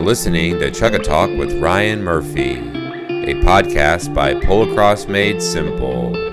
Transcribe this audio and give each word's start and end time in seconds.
You're 0.00 0.06
listening 0.06 0.58
to 0.60 0.70
Chukka 0.70 1.02
Talk 1.04 1.28
with 1.28 1.60
Ryan 1.60 2.02
Murphy, 2.02 2.52
a 2.52 3.34
podcast 3.44 4.14
by 4.14 4.32
Polocross 4.32 5.06
Made 5.06 5.42
Simple. 5.42 6.29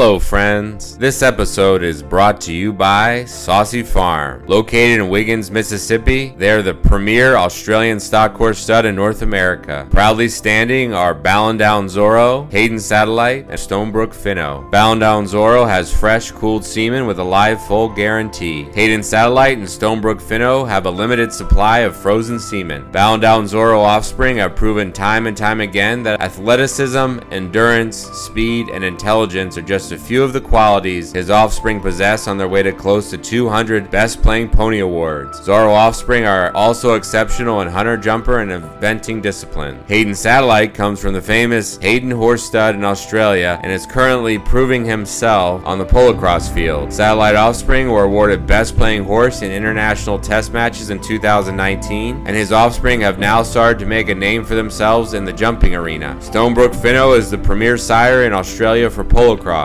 Hello, 0.00 0.18
friends. 0.18 0.96
This 0.96 1.20
episode 1.20 1.82
is 1.82 2.02
brought 2.02 2.40
to 2.40 2.54
you 2.54 2.72
by 2.72 3.26
Saucy 3.26 3.82
Farm. 3.82 4.42
Located 4.46 4.98
in 4.98 5.10
Wiggins, 5.10 5.50
Mississippi, 5.50 6.32
they're 6.38 6.62
the 6.62 6.72
premier 6.72 7.36
Australian 7.36 8.00
stock 8.00 8.34
horse 8.34 8.60
stud 8.60 8.86
in 8.86 8.94
North 8.94 9.20
America. 9.20 9.86
Proudly 9.90 10.26
standing 10.26 10.94
are 10.94 11.14
Ballandown 11.14 11.84
Zorro, 11.84 12.50
Haydon 12.50 12.80
Satellite, 12.80 13.44
and 13.50 13.58
Stonebrook 13.58 14.14
Finno. 14.14 14.70
Ballandown 14.70 15.26
Zorro 15.26 15.68
has 15.68 15.94
fresh, 15.94 16.30
cooled 16.30 16.64
semen 16.64 17.06
with 17.06 17.18
a 17.18 17.22
live 17.22 17.62
full 17.66 17.90
guarantee. 17.90 18.62
Haydon 18.72 19.02
Satellite 19.02 19.58
and 19.58 19.66
Stonebrook 19.66 20.22
Finno 20.22 20.66
have 20.66 20.86
a 20.86 20.90
limited 20.90 21.30
supply 21.30 21.80
of 21.80 21.94
frozen 21.94 22.40
semen. 22.40 22.90
Ballandown 22.90 23.44
Zorro 23.44 23.80
offspring 23.80 24.38
have 24.38 24.56
proven 24.56 24.94
time 24.94 25.26
and 25.26 25.36
time 25.36 25.60
again 25.60 26.02
that 26.04 26.22
athleticism, 26.22 27.18
endurance, 27.30 27.98
speed, 27.98 28.70
and 28.70 28.82
intelligence 28.82 29.58
are 29.58 29.62
just 29.62 29.89
a 29.92 29.98
few 29.98 30.22
of 30.22 30.32
the 30.32 30.40
qualities 30.40 31.12
his 31.12 31.30
offspring 31.30 31.80
possess 31.80 32.28
on 32.28 32.38
their 32.38 32.48
way 32.48 32.62
to 32.62 32.72
close 32.72 33.10
to 33.10 33.18
200 33.18 33.90
Best 33.90 34.22
Playing 34.22 34.48
Pony 34.48 34.80
Awards. 34.80 35.40
Zorro 35.40 35.74
offspring 35.74 36.24
are 36.24 36.54
also 36.54 36.94
exceptional 36.94 37.60
in 37.60 37.68
hunter 37.68 37.96
jumper 37.96 38.40
and 38.40 38.50
eventing 38.50 39.22
discipline. 39.22 39.82
Haydon 39.88 40.14
Satellite 40.14 40.74
comes 40.74 41.00
from 41.00 41.12
the 41.12 41.22
famous 41.22 41.76
Haydon 41.78 42.10
Horse 42.10 42.42
Stud 42.42 42.74
in 42.74 42.84
Australia 42.84 43.60
and 43.62 43.72
is 43.72 43.86
currently 43.86 44.38
proving 44.38 44.84
himself 44.84 45.64
on 45.64 45.78
the 45.78 45.86
polocross 45.86 46.52
field. 46.52 46.92
Satellite 46.92 47.36
offspring 47.36 47.90
were 47.90 48.04
awarded 48.04 48.46
Best 48.46 48.76
Playing 48.76 49.04
Horse 49.04 49.42
in 49.42 49.50
international 49.50 50.18
test 50.18 50.52
matches 50.52 50.90
in 50.90 51.00
2019, 51.00 52.16
and 52.26 52.36
his 52.36 52.52
offspring 52.52 53.00
have 53.00 53.18
now 53.18 53.42
started 53.42 53.78
to 53.78 53.86
make 53.86 54.08
a 54.08 54.14
name 54.14 54.44
for 54.44 54.54
themselves 54.54 55.14
in 55.14 55.24
the 55.24 55.32
jumping 55.32 55.74
arena. 55.74 56.16
Stonebrook 56.20 56.74
Finno 56.74 57.16
is 57.16 57.30
the 57.30 57.38
premier 57.38 57.76
sire 57.76 58.24
in 58.24 58.32
Australia 58.32 58.88
for 58.90 59.04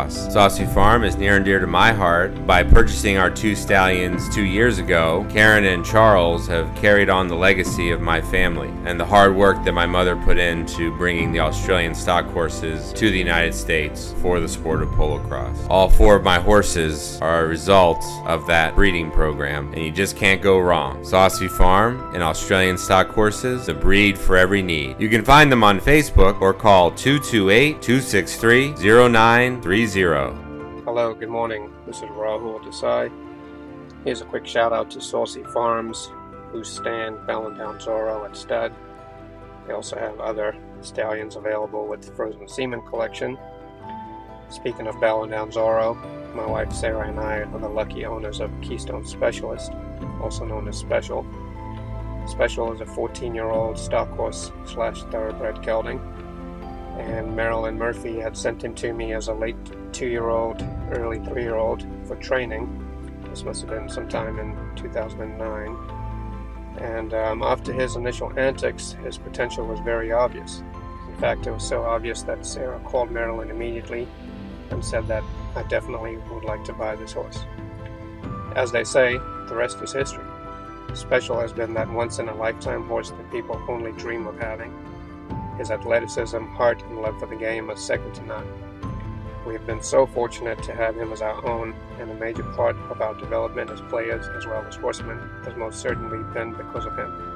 polocross. 0.06 0.32
Saucy 0.32 0.66
Farm 0.66 1.04
is 1.04 1.18
near 1.18 1.36
and 1.36 1.46
dear 1.46 1.60
to 1.60 1.68
my 1.68 1.92
heart. 1.92 2.46
By 2.46 2.64
purchasing 2.64 3.18
our 3.18 3.30
two 3.30 3.56
stallions 3.56 4.34
two 4.34 4.44
years 4.44 4.80
ago, 4.80 5.26
Karen 5.30 5.66
and 5.66 5.86
Charles 5.86 6.48
have 6.48 6.74
carried 6.76 7.10
on 7.10 7.28
the 7.28 7.36
legacy 7.36 7.92
of 7.92 8.02
my 8.02 8.22
family 8.22 8.70
and 8.86 9.00
the 9.00 9.06
hard 9.06 9.36
work 9.36 9.64
that 9.64 9.74
my 9.74 9.86
mother 9.86 10.16
put 10.16 10.38
into 10.38 10.96
bringing 10.98 11.32
the 11.32 11.40
Australian 11.40 11.96
stock 11.96 12.26
horses 12.28 12.94
to 12.94 13.10
the 13.10 13.18
United 13.18 13.54
States 13.54 14.14
for 14.22 14.40
the 14.40 14.48
sport 14.48 14.82
of 14.82 14.92
polo 14.92 15.20
cross. 15.20 15.58
All 15.70 15.90
four 15.90 16.16
of 16.16 16.24
my 16.24 16.40
horses 16.40 17.20
are 17.22 17.46
a 17.46 17.48
result 17.48 18.04
of 18.26 18.46
that 18.48 18.76
breeding 18.76 19.12
program, 19.12 19.74
and 19.74 19.84
you 19.84 19.92
just 19.92 20.16
can't 20.16 20.42
go 20.42 20.60
wrong. 20.60 21.04
Saucy 21.04 21.48
Farm 21.48 22.14
and 22.14 22.24
Australian 22.24 22.78
stock 22.78 23.10
horses, 23.10 23.66
the 23.66 23.74
breed 23.74 24.18
for 24.18 24.38
every 24.38 24.62
need. 24.62 24.96
You 25.00 25.10
can 25.10 25.24
find 25.24 25.52
them 25.52 25.64
on 25.64 25.80
Facebook 25.80 26.42
or 26.42 26.54
call 26.54 26.92
228 26.92 27.82
263 27.82 28.74
0930. 28.76 29.95
Hello, 30.84 31.14
good 31.14 31.30
morning. 31.30 31.74
This 31.88 32.00
is 32.00 32.10
Rahul 32.10 32.62
Desai. 32.62 33.10
Here's 34.04 34.20
a 34.20 34.26
quick 34.26 34.46
shout 34.46 34.74
out 34.74 34.92
to 34.92 35.00
Saucy 35.00 35.42
Farms, 35.54 36.12
who 36.52 36.66
stand 36.66 37.16
Ballandown 37.26 37.80
Zorro 37.80 38.26
at 38.26 38.36
stud. 38.36 38.74
They 39.66 39.72
also 39.72 39.98
have 39.98 40.20
other 40.20 40.54
stallions 40.82 41.38
available 41.38 41.88
with 41.88 42.02
the 42.02 42.12
Frozen 42.12 42.50
Semen 42.50 42.82
collection. 42.82 43.38
Speaking 44.50 44.88
of 44.88 44.96
Ballandown 44.96 45.54
Zorro, 45.54 45.96
my 46.36 46.46
wife 46.46 46.74
Sarah 46.74 47.08
and 47.08 47.18
I 47.18 47.38
are 47.38 47.58
the 47.58 47.70
lucky 47.70 48.06
owners 48.06 48.42
of 48.42 48.52
Keystone 48.62 49.08
Specialist, 49.08 49.72
also 50.22 50.44
known 50.44 50.68
as 50.68 50.76
Special. 50.78 51.26
Special 52.28 52.74
is 52.74 52.82
a 52.82 52.86
14 52.86 53.34
year 53.34 53.50
old 53.50 53.80
stock 53.80 54.10
horse 54.10 54.52
slash 54.66 55.04
thoroughbred 55.04 55.64
gelding, 55.64 56.02
and 56.98 57.36
Marilyn 57.36 57.78
Murphy 57.78 58.20
had 58.20 58.38
sent 58.38 58.64
him 58.64 58.74
to 58.76 58.94
me 58.94 59.14
as 59.14 59.28
a 59.28 59.34
late 59.34 59.56
two 59.94 60.08
year 60.08 60.30
old, 60.30 60.62
early 60.92 61.20
three 61.20 61.44
year 61.44 61.56
old 61.56 61.86
for 62.06 62.16
training. 62.18 62.82
This 63.30 63.44
must 63.44 63.62
have 63.62 63.70
been 63.70 63.90
sometime 63.90 64.40
in 64.40 64.56
2009. 64.76 65.78
And 66.78 67.14
um, 67.14 67.44
after 67.44 67.72
his 67.72 67.96
initial 67.96 68.38
antics, 68.38 68.94
his 69.04 69.18
potential 69.18 69.66
was 69.66 69.80
very 69.82 70.12
obvious. 70.12 70.64
In 71.10 71.16
fact, 71.18 71.48
it 71.48 71.52
was 71.52 71.68
so 71.68 71.84
obvious 71.84 72.24
that 72.24 72.46
Sarah 72.46 72.80
called 72.80 73.12
Marilyn 73.12 73.50
immediately 73.50 74.08
and 74.70 74.84
said 74.84 75.08
that 75.08 75.24
I 75.56 75.64
definitely 75.64 76.18
would 76.32 76.44
like 76.44 76.64
to 76.66 76.74
buy 76.74 76.96
this 76.96 77.14
horse. 77.14 77.40
As 78.56 78.72
they 78.72 78.84
say, 78.84 79.18
the 79.48 79.56
rest 79.56 79.82
is 79.82 79.94
history. 79.94 80.24
Special 80.94 81.40
has 81.40 81.52
been 81.52 81.74
that 81.74 81.90
once 81.90 82.20
in 82.20 82.30
a 82.30 82.36
lifetime 82.36 82.88
horse 82.88 83.12
that 83.12 83.32
people 83.32 83.62
only 83.68 83.92
dream 83.94 84.28
of 84.28 84.38
having. 84.40 84.74
His 85.58 85.72
athleticism, 85.72 86.46
heart, 86.48 86.82
and 86.84 87.02
love 87.02 87.20
for 87.20 87.28
the 87.28 87.36
game 87.36 87.70
are 87.72 87.78
second 87.78 88.14
to 88.16 88.26
none. 88.26 88.48
We 89.46 89.54
have 89.54 89.66
been 89.66 89.82
so 89.82 90.06
fortunate 90.06 90.62
to 90.64 90.76
have 90.76 90.96
him 90.96 91.14
as 91.14 91.22
our 91.22 91.46
own, 91.46 91.76
and 92.00 92.10
a 92.10 92.16
major 92.16 92.44
part 92.44 92.76
of 92.90 93.02
our 93.02 93.14
development 93.14 93.70
as 93.70 93.80
players 93.82 94.28
as 94.28 94.46
well 94.46 94.66
as 94.68 94.76
horsemen 94.76 95.20
has 95.44 95.56
most 95.56 95.80
certainly 95.80 96.24
been 96.34 96.54
because 96.54 96.86
of 96.86 96.98
him. 96.98 97.36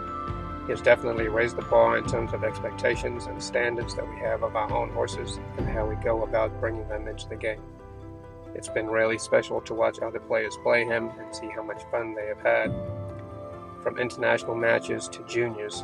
He 0.66 0.72
has 0.72 0.82
definitely 0.82 1.30
raised 1.30 1.56
the 1.56 1.64
bar 1.64 1.98
in 1.98 2.06
terms 2.06 2.34
of 2.34 2.44
expectations 2.44 3.26
and 3.26 3.42
standards 3.42 3.96
that 3.96 4.08
we 4.08 4.16
have 4.18 4.44
of 4.44 4.56
our 4.56 4.72
own 4.72 4.90
horses 4.90 5.40
and 5.58 5.68
how 5.68 5.86
we 5.86 5.96
go 5.96 6.24
about 6.24 6.60
bringing 6.60 6.88
them 6.90 7.08
into 7.08 7.28
the 7.30 7.36
game. 7.36 7.62
It's 8.56 8.68
been 8.68 8.88
really 8.88 9.18
special 9.18 9.62
to 9.62 9.74
watch 9.74 10.00
other 10.00 10.20
players 10.20 10.58
play 10.64 10.84
him 10.86 11.10
and 11.20 11.36
see 11.36 11.48
how 11.48 11.64
much 11.64 11.82
fun 11.92 12.14
they 12.16 12.28
have 12.28 12.42
had. 12.42 12.74
From 13.84 13.98
international 13.98 14.56
matches 14.56 15.08
to 15.10 15.24
juniors, 15.26 15.84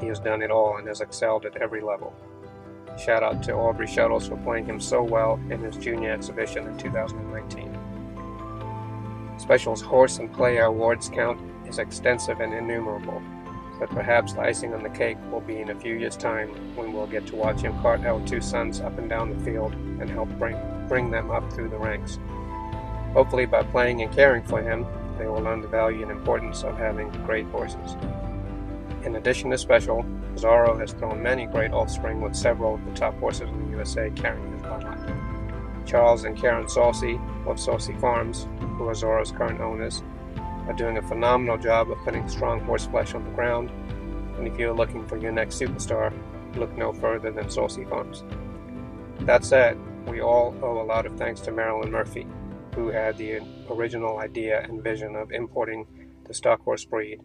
he 0.00 0.08
has 0.08 0.18
done 0.18 0.42
it 0.42 0.50
all 0.50 0.76
and 0.76 0.88
has 0.88 1.00
excelled 1.00 1.44
at 1.46 1.56
every 1.56 1.80
level. 1.80 2.14
Shout 2.98 3.22
out 3.22 3.42
to 3.44 3.52
Aubrey 3.54 3.86
Shuttles 3.86 4.28
for 4.28 4.36
playing 4.38 4.66
him 4.66 4.80
so 4.80 5.02
well 5.02 5.40
in 5.50 5.60
his 5.60 5.76
junior 5.76 6.12
exhibition 6.12 6.66
in 6.66 6.76
2019. 6.76 7.76
Special's 9.38 9.80
horse 9.80 10.18
and 10.18 10.32
player 10.32 10.64
awards 10.64 11.08
count 11.08 11.40
is 11.66 11.78
extensive 11.78 12.40
and 12.40 12.52
innumerable, 12.52 13.22
but 13.78 13.88
perhaps 13.88 14.34
the 14.34 14.40
icing 14.42 14.74
on 14.74 14.82
the 14.82 14.90
cake 14.90 15.16
will 15.30 15.40
be 15.40 15.58
in 15.58 15.70
a 15.70 15.74
few 15.74 15.94
years' 15.94 16.16
time 16.16 16.48
when 16.76 16.92
we'll 16.92 17.06
get 17.06 17.26
to 17.28 17.36
watch 17.36 17.62
him 17.62 17.72
cart 17.80 18.04
our 18.04 18.20
two 18.26 18.42
sons 18.42 18.80
up 18.80 18.98
and 18.98 19.08
down 19.08 19.30
the 19.30 19.44
field 19.44 19.72
and 19.72 20.10
help 20.10 20.28
bring, 20.38 20.56
bring 20.88 21.10
them 21.10 21.30
up 21.30 21.50
through 21.52 21.70
the 21.70 21.78
ranks. 21.78 22.18
Hopefully, 23.14 23.46
by 23.46 23.62
playing 23.62 24.02
and 24.02 24.12
caring 24.12 24.42
for 24.42 24.60
him, 24.60 24.84
they 25.18 25.26
will 25.26 25.40
learn 25.40 25.62
the 25.62 25.68
value 25.68 26.02
and 26.02 26.10
importance 26.10 26.62
of 26.62 26.76
having 26.76 27.10
great 27.24 27.46
horses. 27.46 27.96
In 29.04 29.16
addition 29.16 29.50
to 29.50 29.56
Special, 29.56 30.04
Zorro 30.34 30.78
has 30.78 30.92
thrown 30.92 31.22
many 31.22 31.46
great 31.46 31.72
offspring 31.72 32.20
with 32.20 32.36
several 32.36 32.74
of 32.74 32.84
the 32.84 32.92
top 32.92 33.18
horses 33.18 33.48
in 33.48 33.64
the 33.64 33.76
USA 33.76 34.10
carrying 34.10 34.52
his 34.52 34.62
bloodline. 34.62 35.86
Charles 35.86 36.24
and 36.24 36.36
Karen 36.36 36.68
Saucy 36.68 37.18
of 37.46 37.58
Saucy 37.58 37.94
Farms, 37.94 38.46
who 38.76 38.86
are 38.86 38.94
Zorro's 38.94 39.32
current 39.32 39.60
owners, 39.60 40.02
are 40.66 40.74
doing 40.74 40.98
a 40.98 41.02
phenomenal 41.02 41.56
job 41.56 41.90
of 41.90 41.96
putting 42.04 42.28
strong 42.28 42.60
horse 42.60 42.86
flesh 42.86 43.14
on 43.14 43.24
the 43.24 43.30
ground, 43.30 43.70
and 44.36 44.46
if 44.46 44.58
you're 44.58 44.74
looking 44.74 45.06
for 45.06 45.16
your 45.16 45.32
next 45.32 45.58
superstar, 45.58 46.12
look 46.56 46.76
no 46.76 46.92
further 46.92 47.30
than 47.30 47.48
Saucy 47.48 47.84
Farms. 47.86 48.22
That 49.20 49.46
said, 49.46 49.78
we 50.06 50.20
all 50.20 50.54
owe 50.62 50.82
a 50.82 50.84
lot 50.84 51.06
of 51.06 51.16
thanks 51.16 51.40
to 51.42 51.52
Marilyn 51.52 51.90
Murphy, 51.90 52.26
who 52.74 52.88
had 52.88 53.16
the 53.16 53.40
original 53.70 54.18
idea 54.18 54.62
and 54.62 54.84
vision 54.84 55.16
of 55.16 55.32
importing 55.32 55.86
the 56.26 56.34
stock 56.34 56.62
horse 56.62 56.84
breed 56.84 57.20